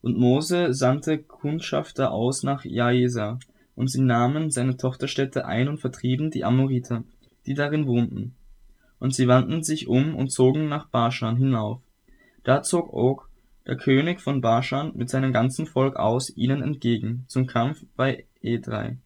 Und 0.00 0.16
Mose 0.16 0.72
sandte 0.72 1.18
Kundschafter 1.18 2.12
aus 2.12 2.42
nach 2.44 2.64
Jaesa, 2.64 3.38
und 3.74 3.90
sie 3.90 4.00
nahmen 4.00 4.50
seine 4.50 4.78
Tochterstädte 4.78 5.44
ein 5.44 5.68
und 5.68 5.78
vertrieben 5.78 6.30
die 6.30 6.44
Amoriter, 6.44 7.04
die 7.46 7.54
darin 7.54 7.86
wohnten. 7.86 8.34
Und 8.98 9.14
sie 9.14 9.28
wandten 9.28 9.62
sich 9.62 9.88
um 9.88 10.14
und 10.14 10.30
zogen 10.30 10.68
nach 10.68 10.88
Baschan 10.88 11.36
hinauf. 11.36 11.80
Da 12.44 12.62
zog 12.62 12.92
Og, 12.92 13.28
der 13.66 13.76
König 13.76 14.20
von 14.20 14.40
Baschan, 14.40 14.92
mit 14.94 15.10
seinem 15.10 15.32
ganzen 15.32 15.66
Volk 15.66 15.96
aus 15.96 16.34
ihnen 16.36 16.62
entgegen, 16.62 17.24
zum 17.28 17.46
Kampf 17.46 17.84
bei 17.96 18.26
Edrei. 18.40 18.98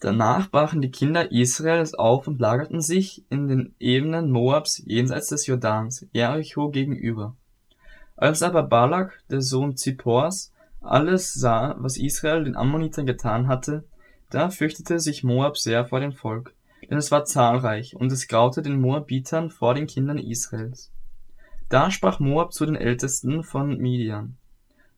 Danach 0.00 0.50
brachen 0.50 0.82
die 0.82 0.90
Kinder 0.90 1.32
Israels 1.32 1.94
auf 1.94 2.26
und 2.26 2.38
lagerten 2.38 2.82
sich 2.82 3.24
in 3.30 3.48
den 3.48 3.74
Ebenen 3.78 4.30
Moabs 4.30 4.82
jenseits 4.84 5.28
des 5.28 5.46
Jordans, 5.46 6.06
Jericho 6.12 6.68
gegenüber. 6.70 7.36
Als 8.16 8.42
aber 8.42 8.64
Balak, 8.64 9.22
der 9.30 9.40
Sohn 9.40 9.76
Zippors, 9.76 10.52
alles 10.80 11.32
sah, 11.32 11.76
was 11.78 11.96
Israel 11.96 12.44
den 12.44 12.54
Ammonitern 12.56 13.06
getan 13.06 13.48
hatte, 13.48 13.84
da 14.34 14.50
fürchtete 14.50 14.98
sich 14.98 15.22
Moab 15.22 15.56
sehr 15.56 15.84
vor 15.84 16.00
dem 16.00 16.12
Volk, 16.12 16.54
denn 16.90 16.98
es 16.98 17.12
war 17.12 17.24
zahlreich, 17.24 17.94
und 17.94 18.10
es 18.10 18.26
graute 18.26 18.62
den 18.62 18.80
Moabitern 18.80 19.50
vor 19.50 19.74
den 19.74 19.86
Kindern 19.86 20.18
Israels. 20.18 20.90
Da 21.68 21.90
sprach 21.90 22.18
Moab 22.18 22.52
zu 22.52 22.66
den 22.66 22.74
Ältesten 22.74 23.44
von 23.44 23.78
Midian: 23.78 24.36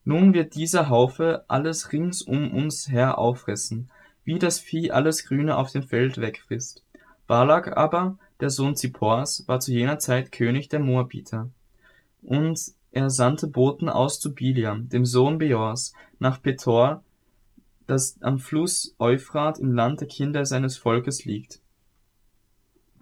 Nun 0.04 0.32
wird 0.32 0.54
dieser 0.54 0.88
Haufe 0.88 1.44
alles 1.48 1.92
rings 1.92 2.22
um 2.22 2.50
uns 2.50 2.88
her 2.88 3.18
auffressen, 3.18 3.90
wie 4.24 4.38
das 4.38 4.58
Vieh 4.58 4.90
alles 4.90 5.26
Grüne 5.26 5.56
auf 5.56 5.70
dem 5.70 5.82
Feld 5.82 6.18
wegfrisst. 6.18 6.82
Balak 7.26 7.76
aber, 7.76 8.18
der 8.40 8.50
Sohn 8.50 8.74
Zippors, 8.74 9.44
war 9.46 9.60
zu 9.60 9.70
jener 9.70 9.98
Zeit 9.98 10.32
König 10.32 10.68
der 10.68 10.80
Moabiter. 10.80 11.50
Und 12.22 12.58
er 12.90 13.10
sandte 13.10 13.48
Boten 13.48 13.90
aus 13.90 14.18
zu 14.18 14.34
Biliam, 14.34 14.88
dem 14.88 15.04
Sohn 15.04 15.36
Beors, 15.36 15.92
nach 16.18 16.40
Petor, 16.40 17.02
das 17.86 18.16
am 18.20 18.38
Fluss 18.38 18.94
Euphrat 18.98 19.58
im 19.58 19.72
Land 19.72 20.00
der 20.00 20.08
Kinder 20.08 20.44
seines 20.44 20.76
Volkes 20.76 21.24
liegt, 21.24 21.60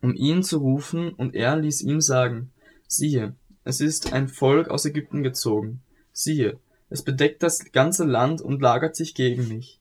um 0.00 0.14
ihn 0.14 0.42
zu 0.42 0.58
rufen, 0.58 1.12
und 1.14 1.34
er 1.34 1.56
ließ 1.56 1.82
ihm 1.82 2.00
sagen, 2.00 2.50
siehe, 2.86 3.34
es 3.64 3.80
ist 3.80 4.12
ein 4.12 4.28
Volk 4.28 4.68
aus 4.68 4.84
Ägypten 4.84 5.22
gezogen, 5.22 5.80
siehe, 6.12 6.58
es 6.90 7.02
bedeckt 7.02 7.42
das 7.42 7.72
ganze 7.72 8.04
Land 8.04 8.40
und 8.40 8.60
lagert 8.60 8.94
sich 8.94 9.14
gegen 9.14 9.48
mich. 9.48 9.80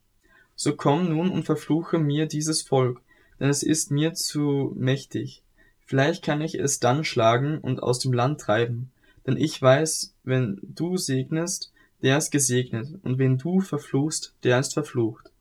So 0.56 0.76
komm 0.76 1.10
nun 1.10 1.30
und 1.30 1.44
verfluche 1.44 2.00
mir 2.00 2.28
dieses 2.28 2.62
Volk, 2.62 3.02
denn 3.40 3.50
es 3.50 3.64
ist 3.64 3.92
mir 3.92 4.14
zu 4.14 4.74
mächtig. 4.76 5.44
Vielleicht 5.86 6.24
kann 6.24 6.42
ich 6.42 6.56
es 6.56 6.80
dann 6.80 7.04
schlagen 7.04 7.58
und 7.58 7.84
aus 7.84 8.00
dem 8.00 8.14
Land 8.14 8.40
treiben. 8.40 8.92
Denn 9.28 9.38
ich 9.38 9.62
weiß, 9.62 10.14
wenn 10.24 10.60
du 10.62 10.98
segnest, 10.98 11.73
der 12.04 12.18
ist 12.18 12.32
gesegnet, 12.32 13.00
und 13.02 13.18
wenn 13.18 13.38
du 13.38 13.62
verfluchst, 13.62 14.36
der 14.44 14.60
ist 14.60 14.74
verflucht. 14.74 15.32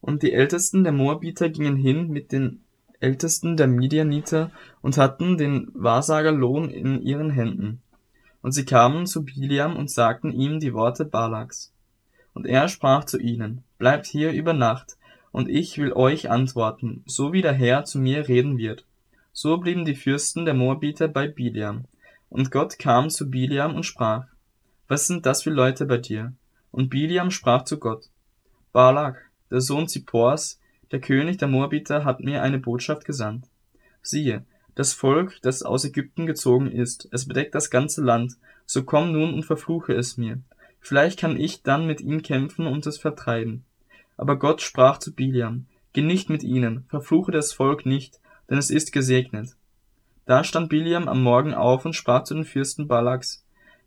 Und 0.00 0.22
die 0.22 0.32
Ältesten 0.32 0.84
der 0.84 0.92
Moabiter 0.92 1.48
gingen 1.48 1.76
hin 1.76 2.08
mit 2.08 2.30
den 2.30 2.60
Ältesten 3.00 3.56
der 3.56 3.66
Midianiter 3.66 4.52
und 4.80 4.96
hatten 4.96 5.36
den 5.36 5.68
Wahrsagerlohn 5.74 6.70
in 6.70 7.02
ihren 7.02 7.30
Händen. 7.30 7.82
Und 8.42 8.52
sie 8.52 8.64
kamen 8.64 9.06
zu 9.06 9.24
Biliam 9.24 9.76
und 9.76 9.90
sagten 9.90 10.32
ihm 10.32 10.60
die 10.60 10.72
Worte 10.72 11.04
Balaks. 11.04 11.72
Und 12.32 12.46
er 12.46 12.68
sprach 12.68 13.04
zu 13.04 13.18
ihnen, 13.18 13.64
Bleibt 13.78 14.06
hier 14.06 14.32
über 14.32 14.52
Nacht, 14.52 14.96
und 15.32 15.48
ich 15.48 15.76
will 15.76 15.92
euch 15.92 16.30
antworten, 16.30 17.02
so 17.06 17.32
wie 17.32 17.42
der 17.42 17.52
Herr 17.52 17.84
zu 17.84 17.98
mir 17.98 18.28
reden 18.28 18.56
wird. 18.56 18.86
So 19.32 19.58
blieben 19.58 19.84
die 19.84 19.96
Fürsten 19.96 20.44
der 20.44 20.54
Moabiter 20.54 21.08
bei 21.08 21.26
Biliam. 21.26 21.84
Und 22.30 22.50
Gott 22.50 22.78
kam 22.78 23.10
zu 23.10 23.28
Biliam 23.28 23.74
und 23.74 23.84
sprach, 23.84 24.26
Was 24.88 25.06
sind 25.06 25.26
das 25.26 25.42
für 25.42 25.50
Leute 25.50 25.86
bei 25.86 25.98
dir? 25.98 26.32
Und 26.70 26.90
Biliam 26.90 27.30
sprach 27.30 27.64
zu 27.64 27.78
Gott, 27.78 28.08
Balak, 28.72 29.30
der 29.50 29.60
Sohn 29.60 29.88
Zippors, 29.88 30.60
der 30.92 31.00
König 31.00 31.38
der 31.38 31.48
Moabiter, 31.48 32.04
hat 32.04 32.20
mir 32.20 32.42
eine 32.42 32.58
Botschaft 32.58 33.04
gesandt. 33.04 33.46
Siehe, 34.02 34.44
das 34.76 34.92
Volk, 34.92 35.40
das 35.42 35.62
aus 35.62 35.84
Ägypten 35.84 36.26
gezogen 36.26 36.70
ist, 36.70 37.08
es 37.10 37.26
bedeckt 37.26 37.54
das 37.54 37.70
ganze 37.70 38.04
Land, 38.04 38.34
so 38.66 38.84
komm 38.84 39.12
nun 39.12 39.34
und 39.34 39.44
verfluche 39.44 39.94
es 39.94 40.18
mir. 40.18 40.40
Vielleicht 40.80 41.18
kann 41.18 41.36
ich 41.36 41.62
dann 41.62 41.86
mit 41.86 42.00
ihm 42.00 42.22
kämpfen 42.22 42.66
und 42.66 42.86
es 42.86 42.98
vertreiben. 42.98 43.64
Aber 44.16 44.38
Gott 44.38 44.60
sprach 44.60 44.98
zu 44.98 45.14
Biliam, 45.14 45.66
Geh 45.94 46.02
nicht 46.02 46.28
mit 46.28 46.42
ihnen, 46.42 46.84
verfluche 46.88 47.32
das 47.32 47.54
Volk 47.54 47.86
nicht, 47.86 48.20
denn 48.50 48.58
es 48.58 48.70
ist 48.70 48.92
gesegnet. 48.92 49.56
Da 50.26 50.44
stand 50.44 50.68
Biliam 50.68 51.08
am 51.08 51.22
Morgen 51.22 51.54
auf 51.54 51.86
und 51.86 51.94
sprach 51.94 52.24
zu 52.24 52.34
den 52.34 52.44
Fürsten 52.44 52.86
Balaks, 52.86 53.45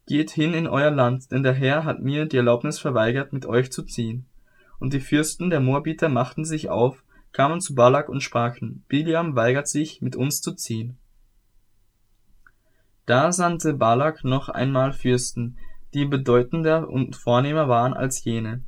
Geht 0.10 0.32
hin 0.32 0.56
in 0.56 0.66
euer 0.66 0.90
Land, 0.90 1.32
denn 1.32 1.44
der 1.44 1.54
Herr 1.54 1.84
hat 1.84 2.02
mir 2.02 2.26
die 2.26 2.38
Erlaubnis 2.38 2.80
verweigert, 2.80 3.32
mit 3.32 3.46
euch 3.46 3.72
zu 3.72 3.84
ziehen. 3.84 4.26
Und 4.80 4.94
die 4.94 5.02
Fürsten 5.02 5.52
der 5.52 5.60
Moabiter 5.60 6.10
machten 6.10 6.46
sich 6.46 6.68
auf, 6.68 7.04
kamen 7.32 7.62
zu 7.62 7.76
Balak 7.76 8.10
und 8.10 8.22
sprachen, 8.22 8.84
Biliam 8.88 9.36
weigert 9.36 9.68
sich, 9.68 10.02
mit 10.02 10.16
uns 10.16 10.42
zu 10.42 10.54
ziehen. 10.54 10.98
Da 13.06 13.32
sandte 13.32 13.76
Balak 13.76 14.24
noch 14.24 14.50
einmal 14.50 14.94
Fürsten, 14.94 15.60
die 15.94 16.06
bedeutender 16.06 16.90
und 16.90 17.16
vornehmer 17.16 17.70
waren 17.70 17.94
als 17.94 18.24
jene. 18.24 18.64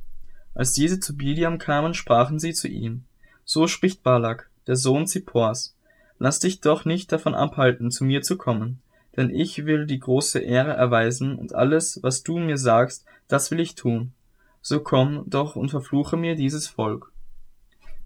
Als 0.54 0.74
diese 0.74 1.00
zu 1.00 1.16
Biliam 1.16 1.58
kamen, 1.58 1.92
sprachen 1.92 2.38
sie 2.38 2.52
zu 2.52 2.68
ihm, 2.68 3.02
So 3.44 3.66
spricht 3.66 4.04
Balak, 4.04 4.48
der 4.68 4.76
Sohn 4.76 5.08
Zippors, 5.08 5.76
Lass 6.20 6.38
dich 6.38 6.60
doch 6.60 6.84
nicht 6.84 7.10
davon 7.10 7.34
abhalten, 7.34 7.90
zu 7.90 8.04
mir 8.04 8.22
zu 8.22 8.36
kommen, 8.38 8.80
denn 9.16 9.30
ich 9.30 9.66
will 9.66 9.86
die 9.86 9.98
große 9.98 10.38
Ehre 10.38 10.72
erweisen, 10.72 11.36
und 11.36 11.54
alles, 11.54 12.00
was 12.02 12.22
du 12.22 12.38
mir 12.38 12.56
sagst, 12.56 13.04
das 13.28 13.50
will 13.50 13.60
ich 13.60 13.74
tun. 13.74 14.12
So 14.60 14.80
komm 14.80 15.24
doch 15.26 15.56
und 15.56 15.70
verfluche 15.70 16.16
mir 16.16 16.36
dieses 16.36 16.68
Volk. 16.68 17.12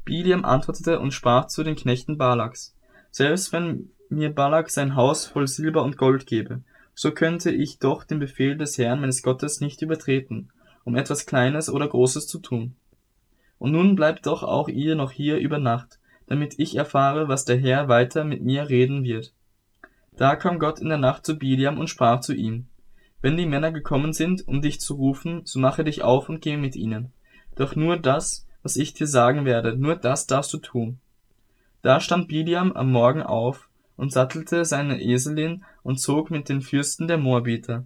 Biliam 0.05 0.45
antwortete 0.45 1.01
und 1.01 1.13
sprach 1.13 1.47
zu 1.49 1.63
den 1.65 1.77
Knechten 1.77 2.17
Balaks, 2.17 2.75
Selbst 3.11 3.53
wenn 3.53 3.91
mir 4.09 4.35
Balak 4.35 4.71
sein 4.71 4.95
Haus 4.95 5.27
voll 5.27 5.49
Silber 5.49 5.83
und 5.83 5.97
Gold 5.97 6.27
gebe, 6.27 6.63
so 6.95 7.11
könnte 7.11 7.51
ich 7.51 7.79
doch 7.79 8.05
den 8.05 8.19
Befehl 8.19 8.57
des 8.57 8.79
Herrn 8.79 9.01
meines 9.01 9.23
Gottes 9.23 9.61
nicht 9.61 9.83
übertreten, 9.83 10.51
um 10.85 10.97
etwas 10.97 11.27
Kleines 11.27 11.69
oder 11.69 11.89
Großes 11.89 12.27
zu 12.27 12.39
tun. 12.39 12.75
Und 13.59 13.73
nun 13.73 13.97
bleibt 13.97 14.27
doch 14.27 14.43
auch 14.43 14.69
ihr 14.69 14.95
noch 14.95 15.11
hier 15.11 15.39
über 15.39 15.59
Nacht, 15.59 15.99
damit 16.27 16.55
ich 16.59 16.77
erfahre, 16.77 17.29
was 17.29 17.45
der 17.45 17.59
Herr 17.59 17.89
weiter 17.89 18.25
mit 18.25 18.43
mir 18.43 18.69
reden 18.69 19.05
wird. 19.05 19.33
Da 20.17 20.35
kam 20.35 20.59
Gott 20.59 20.81
in 20.81 20.89
der 20.89 20.99
Nacht 20.99 21.27
zu 21.27 21.39
Biliam 21.39 21.79
und 21.79 21.89
sprach 21.89 22.21
zu 22.21 22.35
ihm, 22.35 22.67
Wenn 23.21 23.37
die 23.37 23.47
Männer 23.47 23.71
gekommen 23.71 24.13
sind, 24.13 24.47
um 24.49 24.63
dich 24.63 24.81
zu 24.81 24.95
rufen, 24.95 25.43
so 25.45 25.59
mache 25.59 25.85
dich 25.85 26.03
auf 26.03 26.29
und 26.29 26.41
geh 26.41 26.57
mit 26.57 26.75
ihnen. 26.75 27.13
Doch 27.55 27.77
nur 27.77 27.99
das, 27.99 28.47
was 28.63 28.77
ich 28.77 28.95
dir 28.95 29.07
sagen 29.07 29.45
werde, 29.45 29.77
nur 29.77 29.97
das 29.97 30.27
darfst 30.27 30.53
du 30.53 30.59
tun. 30.59 30.99
Da 31.83 32.01
stand 32.01 32.29
Biliam 32.29 32.73
am 32.73 32.91
Morgen 32.91 33.23
auf 33.23 33.69
und 33.97 34.13
sattelte 34.13 34.65
seine 34.65 35.01
Eselin 35.01 35.65
und 35.83 36.01
zog 36.01 36.31
mit 36.31 36.49
den 36.49 36.63
Fürsten 36.63 37.09
der 37.09 37.19
Moabiter. 37.19 37.85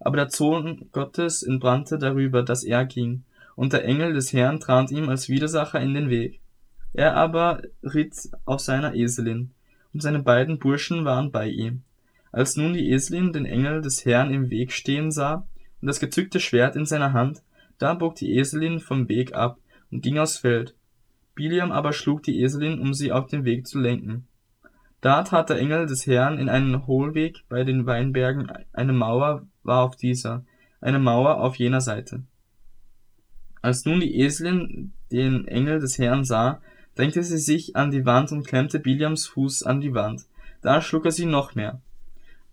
Aber 0.00 0.16
der 0.16 0.28
Zorn 0.28 0.88
Gottes 0.92 1.42
entbrannte 1.42 1.98
darüber, 1.98 2.42
dass 2.42 2.64
er 2.64 2.84
ging, 2.84 3.24
und 3.56 3.72
der 3.72 3.84
Engel 3.84 4.12
des 4.12 4.32
Herrn 4.32 4.60
trat 4.60 4.90
ihm 4.90 5.08
als 5.08 5.28
Widersacher 5.28 5.80
in 5.80 5.94
den 5.94 6.10
Weg. 6.10 6.40
Er 6.92 7.16
aber 7.16 7.62
ritt 7.82 8.16
auf 8.44 8.60
seiner 8.60 8.94
Eselin, 8.94 9.52
und 9.92 10.02
seine 10.02 10.20
beiden 10.20 10.58
Burschen 10.58 11.04
waren 11.04 11.30
bei 11.30 11.48
ihm. 11.48 11.82
Als 12.32 12.56
nun 12.56 12.74
die 12.74 12.90
Eselin 12.90 13.32
den 13.32 13.46
Engel 13.46 13.80
des 13.80 14.04
Herrn 14.04 14.32
im 14.32 14.50
Weg 14.50 14.72
stehen 14.72 15.10
sah 15.10 15.46
und 15.80 15.86
das 15.86 16.00
gezückte 16.00 16.40
Schwert 16.40 16.76
in 16.76 16.84
seiner 16.84 17.12
Hand, 17.12 17.42
da 17.78 17.94
bog 17.94 18.16
die 18.16 18.36
Eselin 18.36 18.80
vom 18.80 19.08
Weg 19.08 19.34
ab 19.34 19.58
und 19.90 20.02
ging 20.02 20.18
aufs 20.18 20.38
Feld. 20.38 20.74
Biliam 21.34 21.70
aber 21.70 21.92
schlug 21.92 22.22
die 22.22 22.40
Eselin, 22.40 22.80
um 22.80 22.92
sie 22.92 23.12
auf 23.12 23.26
den 23.28 23.44
Weg 23.44 23.66
zu 23.66 23.78
lenken. 23.78 24.26
Da 25.00 25.22
trat 25.22 25.48
der 25.48 25.58
Engel 25.58 25.86
des 25.86 26.06
Herrn 26.06 26.38
in 26.38 26.48
einen 26.48 26.86
Hohlweg 26.86 27.44
bei 27.48 27.62
den 27.62 27.86
Weinbergen, 27.86 28.50
eine 28.72 28.92
Mauer 28.92 29.46
war 29.62 29.84
auf 29.84 29.94
dieser, 29.94 30.44
eine 30.80 30.98
Mauer 30.98 31.40
auf 31.40 31.54
jener 31.56 31.80
Seite. 31.80 32.24
Als 33.62 33.84
nun 33.84 34.00
die 34.00 34.18
Eselin 34.18 34.92
den 35.12 35.46
Engel 35.46 35.78
des 35.78 35.98
Herrn 35.98 36.24
sah, 36.24 36.60
drängte 36.98 37.22
sie 37.22 37.38
sich 37.38 37.76
an 37.76 37.92
die 37.92 38.04
Wand 38.04 38.32
und 38.32 38.44
klemmte 38.44 38.80
Biliams 38.80 39.28
Fuß 39.28 39.62
an 39.62 39.80
die 39.80 39.94
Wand. 39.94 40.22
Da 40.62 40.82
schlug 40.82 41.04
er 41.04 41.12
sie 41.12 41.26
noch 41.26 41.54
mehr. 41.54 41.80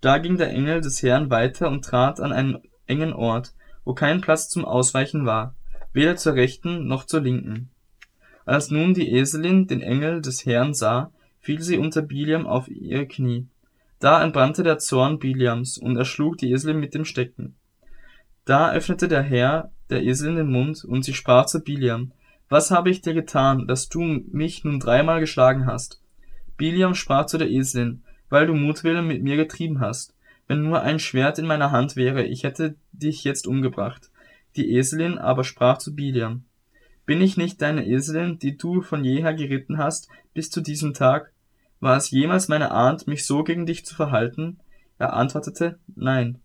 Da 0.02 0.20
ging 0.20 0.38
der 0.38 0.52
Engel 0.52 0.82
des 0.82 1.02
Herrn 1.02 1.32
weiter 1.32 1.68
und 1.68 1.84
trat 1.84 2.20
an 2.20 2.32
einen 2.32 2.62
engen 2.86 3.12
Ort, 3.12 3.54
wo 3.86 3.96
kein 3.96 4.22
Platz 4.22 4.48
zum 4.50 4.64
Ausweichen 4.64 5.26
war, 5.26 5.56
weder 5.94 6.16
zur 6.16 6.36
rechten 6.36 6.86
noch 6.86 7.06
zur 7.06 7.22
linken. 7.22 7.72
Als 8.46 8.70
nun 8.70 8.94
die 8.94 9.12
Eselin 9.14 9.66
den 9.66 9.82
Engel 9.82 10.22
des 10.22 10.46
Herrn 10.46 10.76
sah, 10.76 11.12
fiel 11.40 11.64
sie 11.64 11.80
unter 11.80 12.04
Biliam 12.04 12.46
auf 12.46 12.68
ihre 12.68 13.08
Knie. 13.08 13.48
Da 14.00 14.24
entbrannte 14.24 14.62
der 14.62 14.78
Zorn 14.78 15.18
Biliams, 15.18 15.80
und 15.80 15.98
er 15.98 16.06
schlug 16.06 16.38
die 16.38 16.52
Eselin 16.52 16.80
mit 16.80 16.94
dem 16.94 17.06
Stecken. 17.06 17.56
Da 18.44 18.72
öffnete 18.72 19.08
der 19.08 19.24
Herr 19.24 19.72
der 19.90 20.04
Eselin 20.04 20.36
den 20.36 20.52
Mund, 20.52 20.86
und 20.86 21.04
sie 21.04 21.16
sprach 21.16 21.48
zu 21.48 21.64
Biliam, 21.64 22.12
Was 22.48 22.70
habe 22.70 22.90
ich 22.90 23.02
dir 23.02 23.14
getan, 23.14 23.68
dass 23.68 23.90
du 23.90 24.02
mich 24.02 24.64
nun 24.64 24.80
dreimal 24.80 25.20
geschlagen 25.20 25.66
hast? 25.66 26.02
Biliam 26.58 26.94
sprach 26.94 27.26
zu 27.26 27.38
der 27.38 27.50
Eselin, 27.50 28.04
Weil 28.30 28.48
du 28.48 28.54
Mutwillen 28.54 29.08
mit 29.08 29.24
mir 29.24 29.36
getrieben 29.36 29.80
hast. 29.80 30.16
Wenn 30.48 30.62
nur 30.62 30.82
ein 30.82 31.00
Schwert 31.00 31.40
in 31.40 31.48
meiner 31.48 31.72
Hand 31.72 31.96
wäre, 31.96 32.24
ich 32.24 32.44
hätte 32.44 32.76
dich 32.92 33.24
jetzt 33.24 33.48
umgebracht. 33.48 34.12
Die 34.56 34.76
Eselin 34.76 35.18
aber 35.18 35.44
sprach 35.44 35.80
zu 35.80 35.96
Biliam, 35.96 36.44
Bin 37.06 37.20
ich 37.20 37.36
nicht 37.36 37.62
deine 37.62 37.88
Eselin, 37.88 38.38
die 38.38 38.58
du 38.58 38.82
von 38.82 39.04
jeher 39.04 39.34
geritten 39.34 39.78
hast, 39.78 40.08
bis 40.34 40.52
zu 40.52 40.62
diesem 40.62 40.94
Tag? 40.94 41.32
War 41.80 41.98
es 41.98 42.12
jemals 42.12 42.48
meine 42.48 42.72
Art, 42.72 43.08
mich 43.08 43.26
so 43.26 43.44
gegen 43.44 43.66
dich 43.66 43.86
zu 43.86 43.96
verhalten? 43.96 44.60
Er 44.98 45.14
antwortete, 45.14 45.80
Nein. 45.96 46.40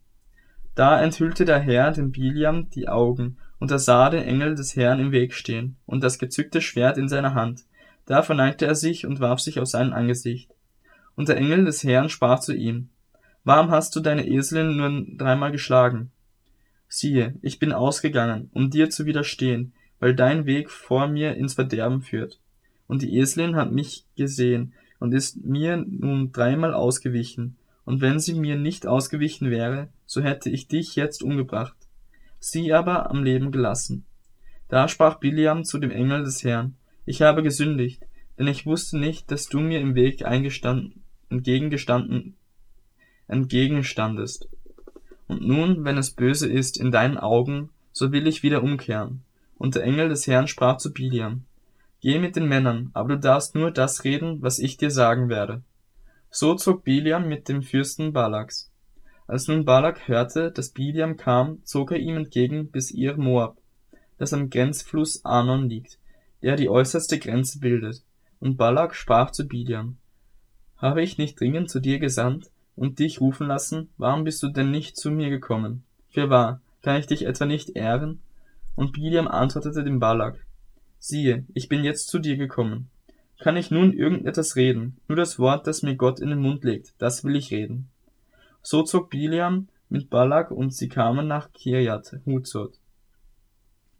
Da 0.75 1.01
enthüllte 1.01 1.45
der 1.45 1.61
Herr 1.61 1.93
dem 1.93 2.11
Biliam 2.11 2.71
die 2.71 2.89
Augen, 2.89 3.37
und 3.61 3.71
er 3.71 3.79
sah 3.79 4.11
den 4.11 4.25
Engel 4.25 4.57
des 4.57 4.75
Herrn 4.75 4.99
im 4.99 5.13
Weg 5.13 5.35
stehen, 5.35 5.77
und 5.87 6.03
das 6.03 6.19
gezückte 6.19 6.61
Schwert 6.61 6.99
in 6.99 7.09
seiner 7.09 7.35
Hand. 7.35 7.65
Da 8.07 8.23
verneigte 8.23 8.67
er 8.67 8.75
sich 8.75 9.07
und 9.07 9.21
warf 9.21 9.39
sich 9.39 9.61
auf 9.61 9.69
sein 9.69 9.93
Angesicht. 9.93 10.51
Und 11.15 11.29
der 11.29 11.37
Engel 11.37 11.67
des 11.67 11.85
Herrn 11.85 12.09
sprach 12.09 12.41
zu 12.41 12.55
ihm, 12.55 12.89
Warum 13.45 13.71
hast 13.71 13.95
du 13.95 14.01
deine 14.01 14.27
Eselin 14.27 14.77
nur 14.77 15.07
dreimal 15.17 15.53
geschlagen? 15.53 16.11
Siehe, 16.89 17.35
ich 17.43 17.59
bin 17.59 17.73
ausgegangen, 17.73 18.51
um 18.53 18.71
dir 18.71 18.91
zu 18.91 19.07
widerstehen, 19.07 19.73
weil 19.99 20.15
dein 20.15 20.47
Weg 20.47 20.71
vor 20.71 21.07
mir 21.07 21.37
ins 21.37 21.55
Verderben 21.55 22.03
führt. 22.03 22.41
Und 22.87 23.03
die 23.03 23.17
Eselin 23.17 23.57
hat 23.57 23.73
mich 23.73 24.07
gesehen 24.17 24.73
und 24.99 25.13
ist 25.13 25.45
mir 25.45 25.77
nun 25.77 26.33
dreimal 26.33 26.75
ausgewichen, 26.75 27.57
und 27.85 28.01
wenn 28.01 28.21
sie 28.21 28.35
mir 28.35 28.57
nicht 28.57 28.87
ausgewichen 28.87 29.51
wäre, 29.51 29.89
so 30.07 30.23
hätte 30.23 30.51
ich 30.51 30.69
dich 30.69 30.97
jetzt 30.97 31.23
umgebracht, 31.23 31.77
sie 32.41 32.73
aber 32.73 33.11
am 33.11 33.23
Leben 33.23 33.53
gelassen. 33.53 34.05
Da 34.69 34.89
sprach 34.89 35.21
Biliam 35.21 35.65
zu 35.65 35.79
dem 35.79 35.91
Engel 35.91 36.25
des 36.25 36.43
Herrn, 36.43 36.75
ich 37.05 37.23
habe 37.23 37.43
gesündigt, 37.43 38.03
denn 38.39 38.47
ich 38.47 38.67
wusste 38.67 38.99
nicht, 38.99 39.31
dass 39.31 39.47
du 39.47 39.61
mir 39.61 39.81
im 39.81 39.95
Weg 39.95 40.25
eingestanden, 40.25 41.05
entgegengestanden, 41.29 42.37
entgegenstandest. 43.29 44.49
Und 45.29 45.43
nun, 45.47 45.85
wenn 45.85 45.99
es 45.99 46.11
böse 46.11 46.49
ist 46.49 46.77
in 46.77 46.91
deinen 46.91 47.19
Augen, 47.19 47.71
so 47.93 48.11
will 48.13 48.27
ich 48.27 48.43
wieder 48.43 48.63
umkehren. 48.63 49.23
Und 49.59 49.75
der 49.75 49.85
Engel 49.85 50.09
des 50.09 50.27
Herrn 50.27 50.49
sprach 50.49 50.79
zu 50.79 50.93
Biliam, 50.93 51.45
Geh 52.01 52.19
mit 52.19 52.35
den 52.35 52.49
Männern, 52.49 52.91
aber 52.95 53.11
du 53.11 53.19
darfst 53.19 53.55
nur 53.55 53.71
das 53.71 54.05
reden, 54.05 54.41
was 54.41 54.59
ich 54.59 54.79
dir 54.79 54.91
sagen 54.91 55.29
werde. 55.29 55.63
So 56.31 56.55
zog 56.55 56.83
Biliam 56.85 57.29
mit 57.29 57.49
dem 57.49 57.63
Fürsten 57.63 58.13
Balaks. 58.13 58.70
Als 59.31 59.47
nun 59.47 59.65
Balak 59.65 60.09
hörte, 60.09 60.51
dass 60.51 60.71
Biliam 60.71 61.17
kam, 61.17 61.65
zog 61.65 61.93
er 61.93 61.99
ihm 61.99 62.17
entgegen 62.17 62.67
bis 62.73 62.91
Ir 62.91 63.17
Moab, 63.17 63.59
das 64.19 64.33
am 64.33 64.51
Grenzfluss 64.51 65.25
Arnon 65.25 65.69
liegt, 65.69 66.01
der 66.43 66.57
die 66.57 66.69
äußerste 66.69 67.21
Grenze 67.21 67.61
bildet. 67.61 68.03
Und 68.41 68.57
Balak 68.57 68.93
sprach 68.93 69.31
zu 69.31 69.47
Biliam, 69.47 69.99
Habe 70.79 71.05
ich 71.05 71.17
nicht 71.17 71.39
dringend 71.39 71.71
zu 71.71 71.79
dir 71.79 72.01
gesandt 72.01 72.51
und 72.75 72.99
dich 72.99 73.21
rufen 73.21 73.47
lassen, 73.47 73.91
warum 73.99 74.25
bist 74.25 74.43
du 74.43 74.49
denn 74.49 74.73
nicht 74.73 74.97
zu 74.97 75.13
mir 75.13 75.31
gekommen? 75.31 75.85
Fürwahr, 76.09 76.61
kann 76.83 76.99
ich 76.99 77.07
dich 77.07 77.25
etwa 77.25 77.47
nicht 77.47 77.77
ehren? 77.77 78.23
Und 78.75 78.95
Biliam 78.95 79.29
antwortete 79.29 79.85
dem 79.85 80.01
Balak, 80.01 80.45
Siehe, 80.99 81.45
ich 81.55 81.69
bin 81.69 81.85
jetzt 81.85 82.09
zu 82.09 82.19
dir 82.19 82.37
gekommen. 82.37 82.91
Kann 83.39 83.57
ich 83.57 83.71
nun 83.71 83.93
irgendetwas 83.93 84.57
reden? 84.57 84.97
Nur 85.07 85.15
das 85.15 85.39
Wort, 85.39 85.69
das 85.69 85.85
mir 85.85 85.95
Gott 85.95 86.19
in 86.19 86.31
den 86.31 86.41
Mund 86.41 86.65
legt, 86.65 86.95
das 86.99 87.23
will 87.23 87.37
ich 87.37 87.53
reden. 87.53 87.89
So 88.63 88.83
zog 88.83 89.11
Biliam 89.11 89.69
mit 89.89 90.11
Balak 90.11 90.51
und 90.51 90.73
sie 90.73 90.89
kamen 90.89 91.27
nach 91.27 91.53
Kirjat 91.53 92.21
Huzot. 92.27 92.79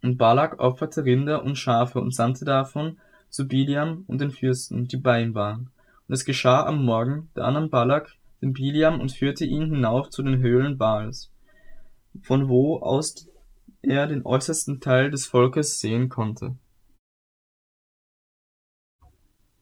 Und 0.01 0.17
Balak 0.17 0.59
opferte 0.59 1.05
Rinder 1.05 1.43
und 1.43 1.57
Schafe 1.57 1.99
und 1.99 2.13
sandte 2.13 2.45
davon 2.45 2.97
zu 3.29 3.47
Biliam 3.47 4.03
und 4.07 4.21
den 4.21 4.31
Fürsten, 4.31 4.87
die 4.87 4.97
bei 4.97 5.21
ihm 5.21 5.35
waren. 5.35 5.69
Und 6.07 6.13
es 6.13 6.25
geschah 6.25 6.65
am 6.65 6.83
Morgen, 6.83 7.29
da 7.33 7.49
nahm 7.51 7.69
Balak 7.69 8.15
den 8.41 8.53
Biliam 8.53 8.99
und 8.99 9.11
führte 9.11 9.45
ihn 9.45 9.69
hinauf 9.69 10.09
zu 10.09 10.23
den 10.23 10.39
Höhlen 10.39 10.77
Baals, 10.77 11.31
von 12.21 12.49
wo 12.49 12.79
aus 12.79 13.29
er 13.81 14.07
den 14.07 14.25
äußersten 14.25 14.79
Teil 14.79 15.11
des 15.11 15.25
Volkes 15.25 15.79
sehen 15.79 16.09
konnte. 16.09 16.55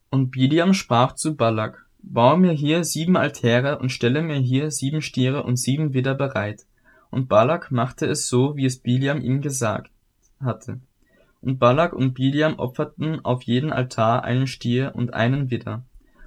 Und 0.10 0.32
Biliam 0.32 0.74
sprach 0.74 1.13
zu 1.13 1.36
Balak, 1.36 1.88
Baue 2.01 2.38
mir 2.38 2.53
hier 2.53 2.84
sieben 2.84 3.18
Altäre 3.18 3.79
und 3.79 3.91
stelle 3.91 4.22
mir 4.22 4.38
hier 4.38 4.72
sieben 4.72 5.01
Stiere 5.01 5.44
und 5.44 5.58
sieben 5.58 5.94
Widder 5.94 6.15
bereit. 6.15 6.65
Und 7.12 7.27
Balak 7.27 7.72
machte 7.72 8.06
es 8.06 8.27
so, 8.27 8.56
wie 8.56 8.65
es 8.65 8.77
Biliam 8.77 9.22
ihm 9.22 9.41
gesagt 9.41 9.91
hatte. 10.39 10.79
Und 11.41 11.60
Balak 11.60 11.94
und 11.94 12.13
Biliam 12.13 12.58
opferten 12.58 13.24
auf 13.24 13.44
jeden 13.44 13.72
Altar 13.72 14.24
einen 14.24 14.48
Stier 14.48 14.94
und 14.96 15.13
einen 15.13 15.51
Widder. 15.51 15.84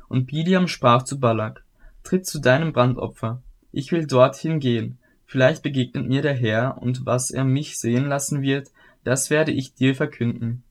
Und 0.08 0.26
Biliam 0.26 0.68
sprach 0.68 1.02
zu 1.02 1.18
Balak, 1.18 1.64
Tritt 2.02 2.26
zu 2.26 2.40
deinem 2.40 2.72
Brandopfer, 2.72 3.42
ich 3.70 3.92
will 3.92 4.06
dorthin 4.06 4.60
gehen, 4.60 4.98
vielleicht 5.24 5.62
begegnet 5.62 6.06
mir 6.08 6.20
der 6.20 6.34
Herr, 6.34 6.82
und 6.82 7.06
was 7.06 7.30
er 7.30 7.44
mich 7.44 7.78
sehen 7.78 8.06
lassen 8.06 8.42
wird, 8.42 8.70
das 9.04 9.30
werde 9.30 9.52
ich 9.52 9.74
dir 9.74 9.94
verkünden. 9.94 10.64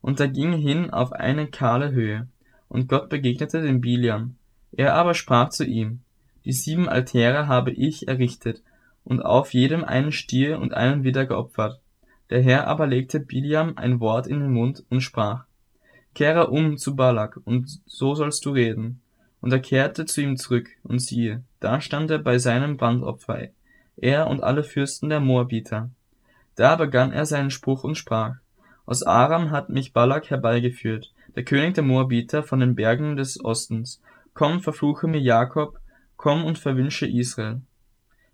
Und 0.00 0.20
er 0.20 0.28
ging 0.28 0.52
hin 0.52 0.90
auf 0.90 1.12
eine 1.12 1.46
kahle 1.48 1.92
Höhe, 1.92 2.28
und 2.68 2.88
Gott 2.88 3.08
begegnete 3.08 3.62
dem 3.62 3.80
Biliam. 3.80 4.36
Er 4.76 4.94
aber 4.94 5.14
sprach 5.14 5.50
zu 5.50 5.64
ihm, 5.64 6.00
Die 6.44 6.52
sieben 6.52 6.88
Altäre 6.88 7.48
habe 7.48 7.70
ich 7.70 8.08
errichtet, 8.08 8.62
und 9.04 9.20
auf 9.20 9.52
jedem 9.52 9.84
einen 9.84 10.12
Stier 10.12 10.58
und 10.58 10.74
einen 10.74 11.04
Widder 11.04 11.26
geopfert. 11.26 11.80
Der 12.30 12.42
Herr 12.42 12.66
aber 12.66 12.86
legte 12.86 13.20
Biliam 13.20 13.74
ein 13.76 14.00
Wort 14.00 14.26
in 14.26 14.40
den 14.40 14.50
Mund 14.50 14.84
und 14.88 15.02
sprach, 15.02 15.44
Kehre 16.14 16.48
um 16.48 16.78
zu 16.78 16.96
Balak, 16.96 17.40
und 17.44 17.80
so 17.86 18.14
sollst 18.14 18.44
du 18.44 18.50
reden. 18.50 19.00
Und 19.40 19.52
er 19.52 19.58
kehrte 19.58 20.06
zu 20.06 20.22
ihm 20.22 20.36
zurück, 20.36 20.70
und 20.82 21.00
siehe, 21.00 21.42
da 21.60 21.80
stand 21.80 22.10
er 22.10 22.18
bei 22.18 22.38
seinem 22.38 22.76
Brandopfer, 22.76 23.48
er 23.96 24.28
und 24.28 24.42
alle 24.42 24.64
Fürsten 24.64 25.08
der 25.08 25.20
Moabiter. 25.20 25.90
Da 26.56 26.76
begann 26.76 27.12
er 27.12 27.26
seinen 27.26 27.50
Spruch 27.50 27.84
und 27.84 27.96
sprach, 27.96 28.36
Aus 28.86 29.02
Aram 29.02 29.50
hat 29.50 29.68
mich 29.68 29.92
Balak 29.92 30.30
herbeigeführt, 30.30 31.12
der 31.36 31.44
König 31.44 31.74
der 31.74 31.84
Moabiter 31.84 32.42
von 32.42 32.60
den 32.60 32.74
Bergen 32.74 33.16
des 33.16 33.44
Ostens. 33.44 34.00
Komm, 34.34 34.60
verfluche 34.60 35.06
mir 35.06 35.20
Jakob, 35.20 35.78
komm 36.16 36.44
und 36.44 36.58
verwünsche 36.58 37.06
Israel. 37.06 37.60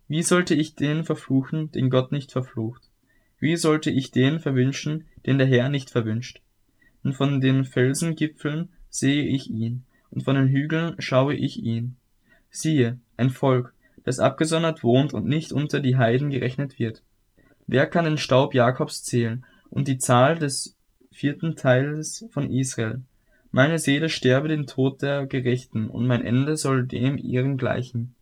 Wie 0.09 0.23
sollte 0.23 0.55
ich 0.55 0.75
den 0.75 1.05
verfluchen, 1.05 1.71
den 1.73 1.91
Gott 1.91 2.11
nicht 2.11 2.33
verflucht? 2.33 2.89
Wie 3.39 3.57
sollte 3.57 3.91
ich 3.91 4.11
den 4.11 4.41
verwünschen, 4.41 5.05
den 5.27 5.39
der 5.39 5.47
Herr 5.47 5.69
nicht 5.69 5.91
verwünscht? 5.91 6.41
Und 7.05 7.15
von 7.15 7.41
den 7.41 7.65
Felsengipfeln 7.65 8.71
sehe 8.89 9.25
ich 9.25 9.51
ihn, 9.51 9.85
und 10.11 10.23
von 10.23 10.35
den 10.35 10.49
Hügeln 10.49 10.97
schaue 10.99 11.35
ich 11.35 11.63
ihn. 11.63 11.97
Siehe, 12.51 12.99
ein 13.17 13.31
Volk, 13.31 13.73
das 14.03 14.19
abgesondert 14.19 14.83
wohnt 14.83 15.15
und 15.15 15.27
nicht 15.27 15.53
unter 15.53 15.81
die 15.81 15.97
Heiden 15.97 16.31
gerechnet 16.31 16.79
wird. 16.79 17.03
Wer 17.67 17.87
kann 17.87 18.05
den 18.05 18.19
Staub 18.19 18.55
Jakobs 18.55 19.05
zählen 19.05 19.45
und 19.69 19.87
die 19.87 19.99
Zahl 19.99 20.39
des 20.39 20.77
vierten 21.13 21.57
Teils 21.57 22.25
von 22.31 22.51
Israel. 22.51 23.03
Meine 23.53 23.81
Seele 23.81 24.09
sterbe 24.09 24.47
den 24.47 24.69
Tod 24.69 25.03
der 25.03 25.27
Gerechten, 25.27 25.91
und 25.91 26.07
mein 26.07 26.25
Ende 26.25 26.57
soll 26.57 26.87
dem 26.87 27.19
ihren 27.19 27.57
gleichen. 27.57 28.15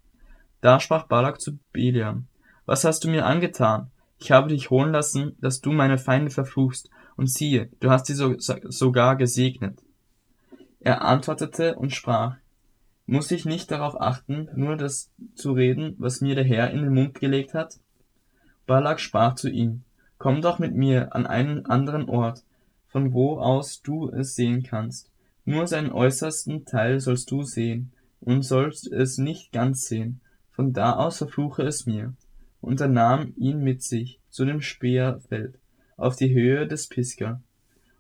Da 0.63 0.81
sprach 0.81 1.07
Balak 1.07 1.39
zu 1.39 1.59
Biliam, 1.71 2.27
Was 2.65 2.85
hast 2.85 3.05
du 3.05 3.11
mir 3.11 3.27
angetan? 3.27 3.91
Ich 4.19 4.31
habe 4.33 4.49
dich 4.49 4.71
holen 4.71 4.91
lassen, 4.91 5.37
dass 5.41 5.61
du 5.61 5.71
meine 5.71 5.99
Feinde 5.99 6.31
verfluchst, 6.31 6.89
und 7.17 7.31
siehe, 7.31 7.69
du 7.81 7.91
hast 7.91 8.07
sie 8.07 8.15
so, 8.15 8.37
sogar 8.39 9.17
gesegnet. 9.17 9.83
Er 10.81 11.03
antwortete 11.03 11.75
und 11.75 11.93
sprach, 11.93 12.37
Muss 13.05 13.31
ich 13.31 13.45
nicht 13.45 13.71
darauf 13.71 14.01
achten, 14.01 14.49
nur 14.55 14.77
das 14.77 15.11
zu 15.35 15.53
reden, 15.53 15.95
was 15.99 16.23
mir 16.23 16.37
der 16.37 16.45
Herr 16.45 16.71
in 16.71 16.81
den 16.81 16.95
Mund 16.95 17.21
gelegt 17.21 17.53
hat? 17.53 17.79
Balak 18.67 18.99
sprach 18.99 19.35
zu 19.35 19.51
ihm, 19.51 19.83
Komm 20.17 20.41
doch 20.41 20.59
mit 20.59 20.75
mir 20.75 21.15
an 21.15 21.27
einen 21.27 21.67
anderen 21.67 22.09
Ort, 22.09 22.45
von 22.87 23.13
wo 23.13 23.39
aus 23.39 23.83
du 23.83 24.09
es 24.11 24.35
sehen 24.35 24.63
kannst. 24.63 25.11
Nur 25.49 25.67
seinen 25.67 25.93
äußersten 25.93 26.67
Teil 26.67 27.01
sollst 27.01 27.31
du 27.31 27.43
sehen, 27.43 27.91
und 28.21 28.43
sollst 28.43 28.87
es 28.93 29.17
nicht 29.17 29.51
ganz 29.51 29.87
sehen. 29.87 30.21
Von 30.51 30.75
da 30.75 30.97
aus 30.97 31.17
verfluche 31.17 31.63
es 31.63 31.87
mir. 31.87 32.13
Und 32.61 32.83
er 32.83 32.89
nahm 32.89 33.33
ihn 33.39 33.63
mit 33.65 33.83
sich 33.83 34.21
zu 34.29 34.45
dem 34.45 34.61
Speerfeld, 34.61 35.59
auf 35.97 36.17
die 36.17 36.35
Höhe 36.35 36.67
des 36.67 36.89
Pisgah. 36.89 37.41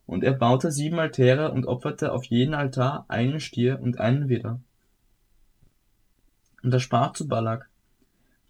Und 0.04 0.24
er 0.24 0.34
baute 0.34 0.70
sieben 0.70 0.98
Altäre 0.98 1.50
und 1.50 1.64
opferte 1.64 2.12
auf 2.12 2.24
jeden 2.24 2.52
Altar 2.52 3.06
einen 3.08 3.40
Stier 3.40 3.80
und 3.80 3.98
einen 3.98 4.28
Widder. 4.28 4.60
Und 6.62 6.74
er 6.74 6.80
sprach 6.80 7.14
zu 7.14 7.28
Balak, 7.28 7.70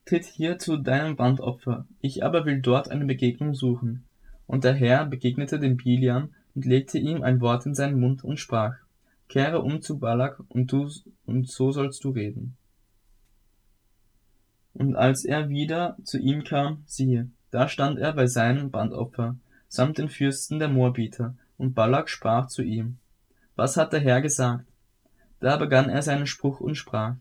Tritt 0.06 0.24
hier 0.24 0.58
zu 0.58 0.76
deinem 0.76 1.14
Brandopfer, 1.14 1.86
ich 2.00 2.24
aber 2.24 2.46
will 2.46 2.60
dort 2.60 2.90
eine 2.90 3.04
Begegnung 3.04 3.54
suchen. 3.54 4.02
Und 4.48 4.64
der 4.64 4.74
Herr 4.74 5.06
begegnete 5.06 5.60
dem 5.60 5.76
Biliam 5.76 6.30
und 6.56 6.64
legte 6.64 6.98
ihm 6.98 7.22
ein 7.22 7.40
Wort 7.40 7.64
in 7.64 7.76
seinen 7.76 8.00
Mund 8.00 8.24
und 8.24 8.40
sprach, 8.40 8.74
Kehre 9.28 9.60
um 9.60 9.82
zu 9.82 9.98
Balak, 9.98 10.40
und, 10.48 10.72
du, 10.72 10.90
und 11.26 11.48
so 11.48 11.70
sollst 11.70 12.02
du 12.04 12.10
reden. 12.10 12.56
Und 14.72 14.96
als 14.96 15.24
er 15.24 15.48
wieder 15.48 15.96
zu 16.04 16.18
ihm 16.18 16.44
kam, 16.44 16.84
siehe, 16.86 17.28
da 17.50 17.68
stand 17.68 17.98
er 17.98 18.12
bei 18.12 18.26
seinem 18.26 18.70
Brandopfer, 18.70 19.36
samt 19.68 19.98
den 19.98 20.08
Fürsten 20.08 20.58
der 20.58 20.68
Moabiter, 20.68 21.34
und 21.56 21.74
Balak 21.74 22.08
sprach 22.08 22.46
zu 22.46 22.62
ihm, 22.62 22.98
Was 23.56 23.76
hat 23.76 23.92
der 23.92 24.00
Herr 24.00 24.22
gesagt? 24.22 24.64
Da 25.40 25.56
begann 25.56 25.88
er 25.88 26.02
seinen 26.02 26.26
Spruch 26.26 26.60
und 26.60 26.76
sprach, 26.76 27.16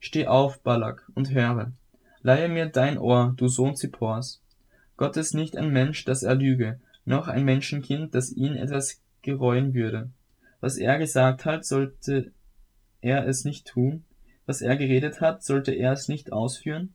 Steh 0.00 0.26
auf, 0.26 0.60
Balak, 0.62 1.10
und 1.14 1.30
höre, 1.30 1.72
leihe 2.22 2.48
mir 2.48 2.66
dein 2.66 2.98
Ohr, 2.98 3.34
du 3.36 3.48
Sohn 3.48 3.74
Zippors, 3.74 4.40
Gott 4.96 5.16
ist 5.16 5.32
nicht 5.32 5.56
ein 5.56 5.70
Mensch, 5.70 6.04
dass 6.04 6.22
er 6.22 6.34
lüge, 6.34 6.80
noch 7.04 7.28
ein 7.28 7.44
Menschenkind, 7.44 8.14
das 8.14 8.32
ihn 8.32 8.54
etwas 8.54 9.00
gereuen 9.22 9.72
würde. 9.72 10.10
Was 10.60 10.76
er 10.76 10.98
gesagt 10.98 11.44
hat, 11.44 11.64
sollte 11.64 12.32
er 13.00 13.26
es 13.26 13.44
nicht 13.44 13.66
tun? 13.66 14.04
Was 14.46 14.60
er 14.60 14.76
geredet 14.76 15.20
hat, 15.20 15.42
sollte 15.42 15.72
er 15.72 15.92
es 15.92 16.08
nicht 16.08 16.32
ausführen? 16.32 16.94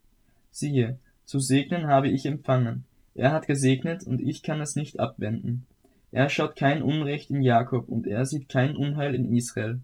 Siehe, 0.51 0.97
zu 1.25 1.39
segnen 1.39 1.87
habe 1.87 2.09
ich 2.09 2.25
empfangen. 2.25 2.85
Er 3.15 3.31
hat 3.31 3.47
gesegnet, 3.47 4.03
und 4.03 4.21
ich 4.21 4.43
kann 4.43 4.59
es 4.59 4.75
nicht 4.75 4.99
abwenden. 4.99 5.65
Er 6.11 6.29
schaut 6.29 6.55
kein 6.55 6.81
Unrecht 6.81 7.29
in 7.29 7.41
Jakob, 7.41 7.89
und 7.89 8.07
er 8.07 8.25
sieht 8.25 8.49
kein 8.49 8.75
Unheil 8.75 9.15
in 9.15 9.35
Israel. 9.35 9.79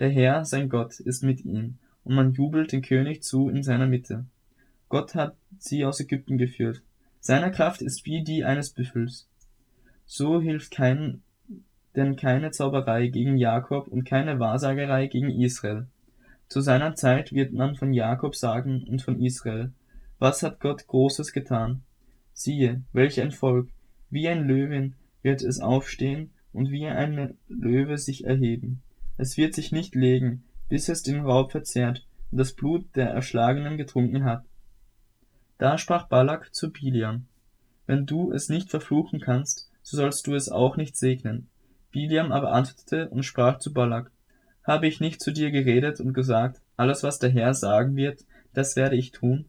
Der 0.00 0.10
Herr, 0.10 0.44
sein 0.44 0.68
Gott, 0.68 1.00
ist 1.00 1.22
mit 1.22 1.44
ihm, 1.44 1.78
und 2.04 2.14
man 2.14 2.32
jubelt 2.32 2.72
den 2.72 2.82
König 2.82 3.22
zu 3.22 3.48
in 3.48 3.62
seiner 3.62 3.86
Mitte. 3.86 4.24
Gott 4.88 5.14
hat 5.14 5.36
sie 5.58 5.84
aus 5.84 6.00
Ägypten 6.00 6.38
geführt. 6.38 6.82
Seine 7.20 7.50
Kraft 7.50 7.82
ist 7.82 8.04
wie 8.04 8.22
die 8.24 8.44
eines 8.44 8.70
Büffels. 8.70 9.28
So 10.04 10.40
hilft 10.40 10.72
kein, 10.72 11.22
denn 11.96 12.16
keine 12.16 12.50
Zauberei 12.50 13.08
gegen 13.08 13.36
Jakob 13.36 13.88
und 13.88 14.04
keine 14.04 14.40
Wahrsagerei 14.40 15.06
gegen 15.06 15.30
Israel. 15.30 15.86
Zu 16.48 16.60
seiner 16.60 16.94
Zeit 16.94 17.32
wird 17.32 17.52
man 17.52 17.76
von 17.76 17.92
Jakob 17.92 18.36
sagen 18.36 18.84
und 18.84 19.02
von 19.02 19.20
Israel, 19.20 19.72
was 20.18 20.42
hat 20.42 20.60
Gott 20.60 20.86
Großes 20.86 21.32
getan? 21.32 21.82
Siehe, 22.32 22.82
welch 22.92 23.20
ein 23.20 23.32
Volk, 23.32 23.68
wie 24.10 24.28
ein 24.28 24.46
Löwen 24.46 24.94
wird 25.22 25.42
es 25.42 25.60
aufstehen 25.60 26.30
und 26.52 26.70
wie 26.70 26.86
ein 26.86 27.38
Löwe 27.48 27.98
sich 27.98 28.24
erheben. 28.24 28.82
Es 29.16 29.36
wird 29.36 29.54
sich 29.54 29.72
nicht 29.72 29.94
legen, 29.94 30.44
bis 30.68 30.88
es 30.88 31.02
den 31.02 31.20
Raub 31.20 31.52
verzehrt 31.52 32.06
und 32.30 32.38
das 32.38 32.52
Blut 32.54 32.84
der 32.96 33.10
Erschlagenen 33.10 33.76
getrunken 33.76 34.24
hat. 34.24 34.44
Da 35.58 35.78
sprach 35.78 36.08
Balak 36.08 36.54
zu 36.54 36.72
Biliam, 36.72 37.26
wenn 37.86 38.06
du 38.06 38.32
es 38.32 38.48
nicht 38.48 38.70
verfluchen 38.70 39.20
kannst, 39.20 39.70
so 39.82 39.96
sollst 39.96 40.26
du 40.26 40.34
es 40.34 40.48
auch 40.48 40.76
nicht 40.76 40.96
segnen. 40.96 41.48
Biliam 41.92 42.32
aber 42.32 42.52
antwortete 42.52 43.08
und 43.10 43.22
sprach 43.22 43.58
zu 43.58 43.72
Balak, 43.72 44.10
habe 44.64 44.86
ich 44.86 45.00
nicht 45.00 45.20
zu 45.20 45.32
dir 45.32 45.50
geredet 45.50 46.00
und 46.00 46.12
gesagt, 46.12 46.60
alles 46.76 47.02
was 47.02 47.18
der 47.18 47.30
Herr 47.30 47.54
sagen 47.54 47.96
wird, 47.96 48.24
das 48.54 48.76
werde 48.76 48.96
ich 48.96 49.12
tun? 49.12 49.46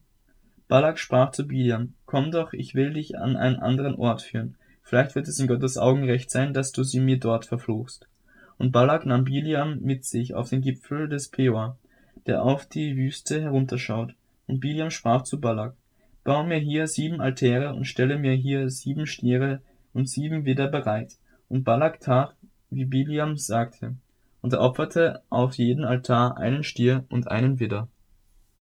Balak 0.68 1.00
sprach 1.00 1.32
zu 1.32 1.48
Biliam, 1.48 1.94
komm 2.06 2.32
doch, 2.32 2.54
ich 2.54 2.76
will 2.76 2.94
dich 2.94 3.18
an 3.18 3.36
einen 3.36 3.58
anderen 3.58 3.96
Ort 3.96 4.22
führen, 4.22 4.58
Vielleicht 4.84 5.16
wird 5.16 5.28
es 5.28 5.40
in 5.40 5.48
Gottes 5.48 5.78
Augen 5.78 6.04
recht 6.04 6.30
sein, 6.30 6.54
dass 6.54 6.72
du 6.72 6.84
sie 6.84 7.00
mir 7.00 7.18
dort 7.18 7.46
verfluchst. 7.46 8.08
Und 8.58 8.72
Balak 8.72 9.06
nahm 9.06 9.24
Biliam 9.24 9.80
mit 9.80 10.06
sich 10.06 10.36
auf 10.36 10.50
den 10.50 10.62
Gipfel 10.62 11.08
des 11.08 11.30
Peor, 11.30 11.78
der 12.28 12.44
auf 12.44 12.68
die 12.68 12.96
Wüste 12.96 13.42
herunterschaut. 13.42 14.14
Und 14.46 14.60
Biliam 14.60 14.92
sprach 14.92 15.24
zu 15.24 15.40
Balak, 15.40 15.76
Bau 16.24 16.44
mir 16.44 16.58
hier 16.58 16.88
sieben 16.88 17.22
Altäre 17.22 17.74
und 17.74 17.86
stelle 17.86 18.18
mir 18.18 18.34
hier 18.34 18.70
sieben 18.70 19.08
Stiere 19.08 19.62
und 19.94 20.08
sieben 20.08 20.46
Widder 20.46 20.68
bereit. 20.68 21.18
Und 21.54 21.66
Balak 21.66 22.00
tat, 22.00 22.36
wie 22.72 22.86
Biliam 22.86 23.38
sagte, 23.38 23.94
und 24.42 24.54
er 24.54 24.62
opferte 24.62 25.22
auf 25.30 25.54
jeden 25.54 25.86
Altar 25.86 26.36
einen 26.38 26.64
Stier 26.64 27.06
und 27.12 27.28
einen 27.28 27.60
Widder. 27.60 27.88